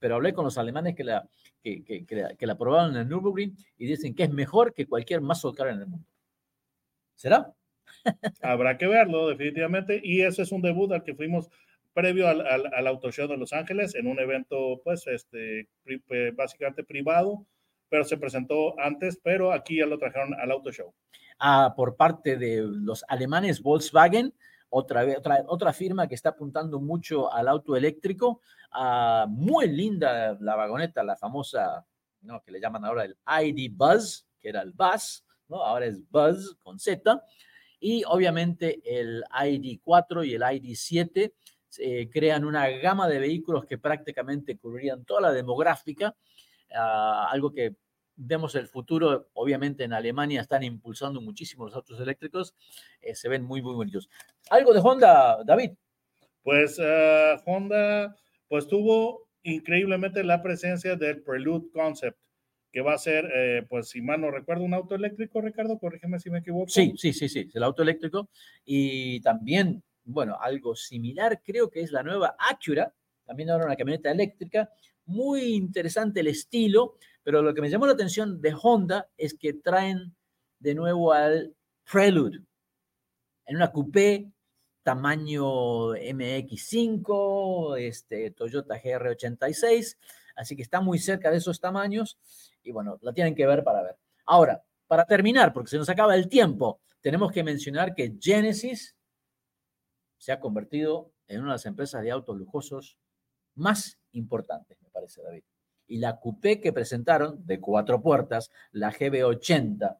Pero 0.00 0.16
hablé 0.16 0.34
con 0.34 0.44
los 0.44 0.58
alemanes 0.58 0.96
que 0.96 1.04
la, 1.04 1.28
que, 1.62 2.56
probaron 2.58 2.96
en 2.96 3.02
el 3.02 3.08
Nürburgring 3.08 3.56
y 3.76 3.86
dicen 3.86 4.12
que 4.12 4.24
es 4.24 4.30
mejor 4.32 4.74
que 4.74 4.88
cualquier 4.88 5.20
muscle 5.20 5.52
car 5.54 5.68
en 5.68 5.78
el 5.78 5.86
mundo. 5.86 6.08
¿Será? 7.14 7.54
Habrá 8.42 8.78
que 8.78 8.86
verlo, 8.86 9.28
definitivamente. 9.28 10.00
Y 10.02 10.22
ese 10.22 10.42
es 10.42 10.52
un 10.52 10.62
debut 10.62 10.92
al 10.92 11.02
que 11.04 11.14
fuimos 11.14 11.48
previo 11.94 12.28
al, 12.28 12.40
al, 12.42 12.86
Auto 12.86 13.10
Show 13.10 13.28
de 13.28 13.36
Los 13.36 13.52
Ángeles, 13.52 13.94
en 13.94 14.08
un 14.08 14.18
evento, 14.18 14.80
pues, 14.82 15.06
este, 15.06 15.68
básicamente 16.36 16.82
privado, 16.82 17.46
pero 17.88 18.04
se 18.04 18.18
presentó 18.18 18.78
antes, 18.80 19.18
pero 19.22 19.52
aquí 19.52 19.78
ya 19.78 19.86
lo 19.86 19.96
trajeron 19.96 20.34
al 20.34 20.50
Auto 20.50 20.72
Show. 20.72 20.92
Ah, 21.38 21.72
por 21.76 21.96
parte 21.96 22.36
de 22.36 22.62
los 22.62 23.04
alemanes 23.08 23.62
Volkswagen, 23.62 24.34
otra, 24.68 25.04
otra, 25.16 25.44
otra 25.46 25.72
firma 25.72 26.08
que 26.08 26.16
está 26.16 26.30
apuntando 26.30 26.80
mucho 26.80 27.32
al 27.32 27.46
auto 27.46 27.76
eléctrico. 27.76 28.40
Ah, 28.72 29.26
muy 29.28 29.68
linda 29.68 30.36
la 30.40 30.56
vagoneta, 30.56 31.04
la 31.04 31.16
famosa, 31.16 31.86
¿no? 32.22 32.42
que 32.42 32.50
le 32.50 32.60
llaman 32.60 32.84
ahora 32.84 33.04
el 33.04 33.16
ID 33.26 33.72
Buzz, 33.72 34.26
que 34.40 34.48
era 34.48 34.62
el 34.62 34.72
Buzz, 34.72 35.24
¿no? 35.48 35.62
ahora 35.62 35.86
es 35.86 36.00
Buzz 36.10 36.56
con 36.60 36.78
Z 36.78 37.22
y 37.84 38.02
obviamente 38.06 38.80
el 38.82 39.22
ID4 39.24 40.26
y 40.26 40.32
el 40.32 40.40
ID7 40.40 41.34
eh, 41.80 42.08
crean 42.10 42.46
una 42.46 42.66
gama 42.70 43.06
de 43.06 43.18
vehículos 43.18 43.66
que 43.66 43.76
prácticamente 43.76 44.56
cubrirían 44.56 45.04
toda 45.04 45.20
la 45.20 45.32
demográfica, 45.32 46.16
ah, 46.74 47.28
algo 47.30 47.52
que 47.52 47.76
vemos 48.16 48.54
el 48.54 48.68
futuro, 48.68 49.28
obviamente 49.34 49.84
en 49.84 49.92
Alemania 49.92 50.40
están 50.40 50.62
impulsando 50.62 51.20
muchísimo 51.20 51.66
los 51.66 51.74
autos 51.74 52.00
eléctricos, 52.00 52.54
eh, 53.02 53.14
se 53.14 53.28
ven 53.28 53.44
muy, 53.44 53.60
muy 53.60 53.74
bonitos. 53.74 54.08
¿Algo 54.48 54.72
de 54.72 54.80
Honda, 54.80 55.44
David? 55.44 55.72
Pues 56.42 56.80
ah, 56.80 57.36
Honda, 57.44 58.16
pues 58.48 58.66
tuvo 58.66 59.28
increíblemente 59.42 60.24
la 60.24 60.42
presencia 60.42 60.96
del 60.96 61.22
Prelude 61.22 61.70
Concept, 61.70 62.18
que 62.74 62.80
va 62.80 62.94
a 62.94 62.98
ser, 62.98 63.30
eh, 63.32 63.64
pues 63.68 63.90
si 63.90 64.02
mal 64.02 64.20
no 64.20 64.32
recuerdo, 64.32 64.64
un 64.64 64.74
auto 64.74 64.96
eléctrico, 64.96 65.40
Ricardo, 65.40 65.78
corrígeme 65.78 66.18
si 66.18 66.28
me 66.28 66.40
equivoco. 66.40 66.68
Sí, 66.68 66.92
sí, 66.96 67.12
sí, 67.12 67.28
sí, 67.28 67.48
el 67.54 67.62
auto 67.62 67.84
eléctrico. 67.84 68.30
Y 68.64 69.20
también, 69.20 69.80
bueno, 70.02 70.36
algo 70.40 70.74
similar 70.74 71.40
creo 71.44 71.70
que 71.70 71.82
es 71.82 71.92
la 71.92 72.02
nueva 72.02 72.34
Acura, 72.36 72.92
también 73.24 73.50
ahora 73.50 73.66
una 73.66 73.76
camioneta 73.76 74.10
eléctrica, 74.10 74.72
muy 75.06 75.54
interesante 75.54 76.18
el 76.18 76.26
estilo, 76.26 76.96
pero 77.22 77.42
lo 77.42 77.54
que 77.54 77.60
me 77.60 77.70
llamó 77.70 77.86
la 77.86 77.92
atención 77.92 78.40
de 78.40 78.52
Honda 78.60 79.08
es 79.16 79.34
que 79.34 79.52
traen 79.52 80.12
de 80.58 80.74
nuevo 80.74 81.12
al 81.12 81.54
Prelude 81.88 82.40
en 83.46 83.54
una 83.54 83.70
coupé 83.70 84.32
tamaño 84.82 85.94
MX5, 85.94 87.78
este, 87.78 88.32
Toyota 88.32 88.82
GR86, 88.82 89.96
así 90.34 90.56
que 90.56 90.62
está 90.62 90.80
muy 90.80 90.98
cerca 90.98 91.30
de 91.30 91.36
esos 91.36 91.60
tamaños 91.60 92.18
y 92.64 92.72
bueno, 92.72 92.98
la 93.02 93.12
tienen 93.12 93.34
que 93.34 93.46
ver 93.46 93.62
para 93.62 93.82
ver. 93.82 93.96
Ahora, 94.26 94.64
para 94.86 95.04
terminar, 95.04 95.52
porque 95.52 95.70
se 95.70 95.78
nos 95.78 95.88
acaba 95.88 96.16
el 96.16 96.28
tiempo, 96.28 96.80
tenemos 97.00 97.30
que 97.30 97.44
mencionar 97.44 97.94
que 97.94 98.16
Genesis 98.20 98.96
se 100.18 100.32
ha 100.32 100.40
convertido 100.40 101.12
en 101.28 101.40
una 101.40 101.50
de 101.50 101.54
las 101.54 101.66
empresas 101.66 102.02
de 102.02 102.10
autos 102.10 102.36
lujosos 102.36 102.98
más 103.54 103.98
importantes, 104.12 104.80
me 104.80 104.90
parece, 104.90 105.22
David. 105.22 105.44
Y 105.86 105.98
la 105.98 106.18
coupé 106.18 106.60
que 106.60 106.72
presentaron 106.72 107.44
de 107.46 107.60
cuatro 107.60 108.00
puertas, 108.02 108.50
la 108.72 108.90
GB80 108.90 109.98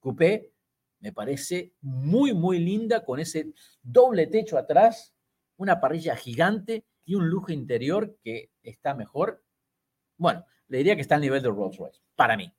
coupé, 0.00 0.52
me 1.00 1.12
parece 1.12 1.74
muy, 1.80 2.32
muy 2.32 2.58
linda 2.58 3.04
con 3.04 3.20
ese 3.20 3.52
doble 3.82 4.26
techo 4.28 4.56
atrás, 4.56 5.14
una 5.56 5.80
parrilla 5.80 6.16
gigante 6.16 6.84
y 7.04 7.16
un 7.16 7.28
lujo 7.28 7.52
interior 7.52 8.16
que 8.22 8.50
está 8.62 8.94
mejor. 8.94 9.42
Bueno, 10.16 10.44
le 10.68 10.78
diría 10.78 10.96
que 10.96 11.02
está 11.02 11.16
al 11.16 11.20
nivel 11.20 11.42
de 11.42 11.48
Rolls 11.48 11.76
Royce, 11.76 12.00
para 12.14 12.36
mí. 12.36 12.52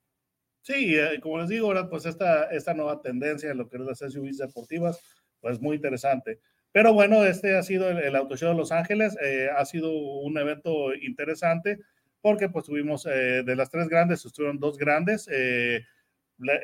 Sí, 0.62 0.98
eh, 0.98 1.20
como 1.22 1.40
les 1.40 1.48
digo, 1.48 1.74
pues 1.90 2.06
esta, 2.06 2.46
esta 2.52 2.74
nueva 2.74 3.02
tendencia 3.02 3.52
en 3.52 3.58
lo 3.58 3.70
que 3.70 3.78
es 3.78 3.84
las 3.84 4.00
SUVs 4.00 4.38
deportivas, 4.38 5.02
pues 5.40 5.62
muy 5.62 5.78
interesante. 5.78 6.40
Pero 6.72 6.94
bueno, 6.94 7.24
este 7.24 7.56
ha 7.56 7.64
sido 7.64 7.90
el, 7.90 8.16
Auto 8.16 8.36
Show 8.36 8.50
de 8.50 8.58
Los 8.58 8.72
Ángeles, 8.72 9.18
eh, 9.24 9.48
ha 9.56 9.66
sido 9.66 9.92
un 9.92 10.38
evento 10.38 10.94
interesante 10.94 11.80
porque 12.22 12.50
pues 12.50 12.66
tuvimos 12.66 13.06
eh, 13.06 13.44
de 13.46 13.56
las 13.56 13.70
tres 13.70 13.88
grandes, 13.88 14.26
estuvieron 14.26 14.60
dos 14.60 14.78
grandes. 14.78 15.30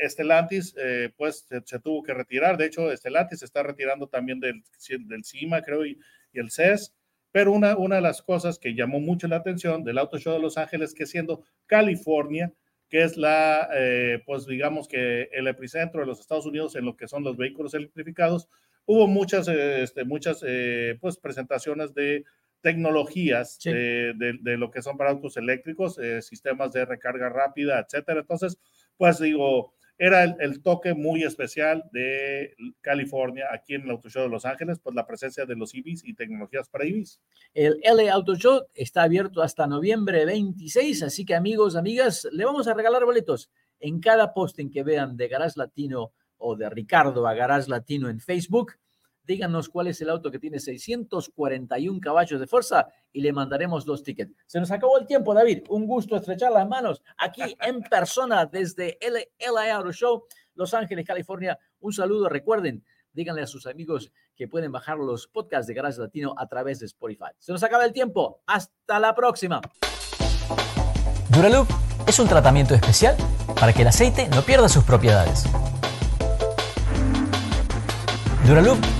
Estelantis, 0.02 0.76
pues 1.16 1.48
se, 1.66 1.80
tuvo 1.80 2.04
que 2.04 2.14
retirar. 2.14 2.58
De 2.58 2.66
hecho, 2.66 2.92
Estelantis 2.92 3.40
se 3.40 3.46
está 3.46 3.64
retirando 3.64 4.08
también 4.08 4.40
del, 4.40 4.62
del 5.08 5.24
CIMA, 5.24 5.62
creo, 5.62 5.86
y, 5.86 5.98
y 6.34 6.40
el 6.40 6.52
CES. 6.52 6.94
Pero 7.34 7.52
una, 7.52 7.76
una 7.76 7.96
de 7.96 8.02
las 8.02 8.22
cosas 8.22 8.60
que 8.60 8.76
llamó 8.76 9.00
mucho 9.00 9.28
la 9.28 9.38
atención 9.38 9.84
del 9.84 9.98
Auto 9.98 10.20
Show 10.20 10.34
de 10.34 10.40
Los 10.40 10.58
Ángeles, 10.58 10.94
que 10.94 11.08
siendo 11.08 11.44
California, 11.66 12.54
que 12.90 13.02
es 13.04 13.18
la, 13.18 13.70
eh, 13.74 14.22
pues 14.24 14.46
digamos 14.46 14.88
que 14.88 15.24
el 15.32 15.48
epicentro 15.48 16.02
de 16.02 16.06
los 16.06 16.20
Estados 16.20 16.46
Unidos 16.46 16.76
en 16.76 16.86
lo 16.86 16.96
que 16.96 17.08
son 17.08 17.24
los 17.24 17.36
vehículos 17.36 17.74
electrificados, 17.74 18.48
hubo 18.86 19.08
muchas, 19.08 19.48
este, 19.48 20.04
muchas 20.04 20.44
eh, 20.46 20.96
pues 21.02 21.18
presentaciones 21.18 21.96
de 21.96 22.24
tecnologías 22.62 23.58
de, 23.64 24.14
de, 24.16 24.58
lo 24.58 24.70
que 24.70 24.84
son 24.84 24.96
para 24.96 25.10
autos 25.10 25.36
eléctricos, 25.38 25.98
eh, 25.98 26.22
sistemas 26.22 26.72
de 26.72 26.86
recarga 26.86 27.30
rápida, 27.30 27.80
etcétera. 27.80 28.20
Entonces, 28.20 28.60
pues 28.96 29.20
digo, 29.20 29.74
era 29.98 30.24
el, 30.24 30.62
toque 30.62 30.94
muy 30.94 31.24
especial 31.24 31.84
de 31.92 32.56
California 32.82 33.46
aquí 33.52 33.76
en 33.76 33.84
el 33.84 33.92
Auto 33.92 34.10
Show 34.10 34.24
de 34.24 34.30
Los 34.30 34.46
Ángeles, 34.46 34.80
pues 34.80 34.96
la 34.96 35.06
presencia 35.06 35.46
de 35.46 35.56
los 35.56 35.74
EVs 35.74 36.04
y 36.04 36.16
tecnologías 36.16 36.68
para 36.68 36.86
EVs. 36.86 37.22
El 37.54 37.80
LA 37.84 38.12
Auto 38.14 38.36
Show 38.36 38.64
está 38.74 39.04
abierto 39.04 39.42
hasta 39.42 39.68
noviembre 39.68 40.26
26, 40.26 41.04
así 41.04 41.26
que 41.26 41.36
amigos, 41.36 41.76
amigas, 41.76 42.28
le 42.32 42.46
vamos 42.46 42.68
a 42.68 42.74
regalar 42.74 43.06
boletos 43.06 43.52
en 43.80 44.00
cada 44.00 44.34
post 44.34 44.60
en 44.60 44.72
que 44.72 44.84
vean 44.84 45.16
de 45.16 45.28
Garage 45.28 45.58
Latino 45.58 46.14
o 46.38 46.56
de 46.56 46.70
Ricardo 46.70 47.28
a 47.28 47.34
Garage 47.34 47.70
Latino 47.70 48.10
en 48.10 48.20
Facebook 48.20 48.74
díganos 49.24 49.70
cuál 49.70 49.88
es 49.88 50.02
el 50.02 50.10
auto 50.10 50.32
que 50.32 50.40
tiene 50.40 50.60
641 50.60 52.00
caballos 52.02 52.40
de 52.40 52.48
fuerza 52.48 52.88
y 53.12 53.22
le 53.22 53.34
mandaremos 53.34 53.86
dos 53.86 54.04
tickets. 54.04 54.34
Se 54.46 54.60
nos 54.60 54.72
acabó 54.72 54.98
el 54.98 55.06
tiempo, 55.06 55.34
David. 55.34 55.64
Un 55.70 55.88
gusto 55.88 56.16
estrechar 56.16 56.52
las 56.52 56.68
manos 56.68 57.02
aquí 57.18 57.56
en 57.62 57.82
persona 57.90 58.46
desde 58.46 58.98
el 59.06 59.14
LA 59.40 59.76
Auto 59.76 59.92
Show, 59.92 60.26
Los 60.56 60.74
Ángeles, 60.74 61.06
California. 61.06 61.58
Un 61.80 61.94
saludo. 61.94 62.30
Recuerden, 62.30 62.84
díganle 63.12 63.44
a 63.44 63.48
sus 63.48 63.66
amigos 63.66 64.12
que 64.36 64.48
pueden 64.48 64.72
bajar 64.72 64.98
los 64.98 65.28
podcasts 65.28 65.68
de 65.68 65.74
Garage 65.74 66.00
Latino 66.00 66.34
a 66.38 66.48
través 66.48 66.80
de 66.80 66.88
Spotify. 66.88 67.32
Se 67.40 67.52
nos 67.52 67.64
acaba 67.64 67.86
el 67.86 67.94
tiempo. 67.94 68.42
Hasta 68.48 69.00
la 69.00 69.14
próxima. 69.16 69.62
Duraloop 71.30 71.68
es 72.08 72.20
un 72.20 72.28
tratamiento 72.28 72.76
especial 72.76 73.16
para 73.60 73.74
que 73.74 73.82
el 73.82 73.88
aceite 73.88 74.28
no 74.30 74.42
pierda 74.42 74.68
sus 74.70 74.84
propiedades. 74.84 75.46
Duraloop 78.46 78.78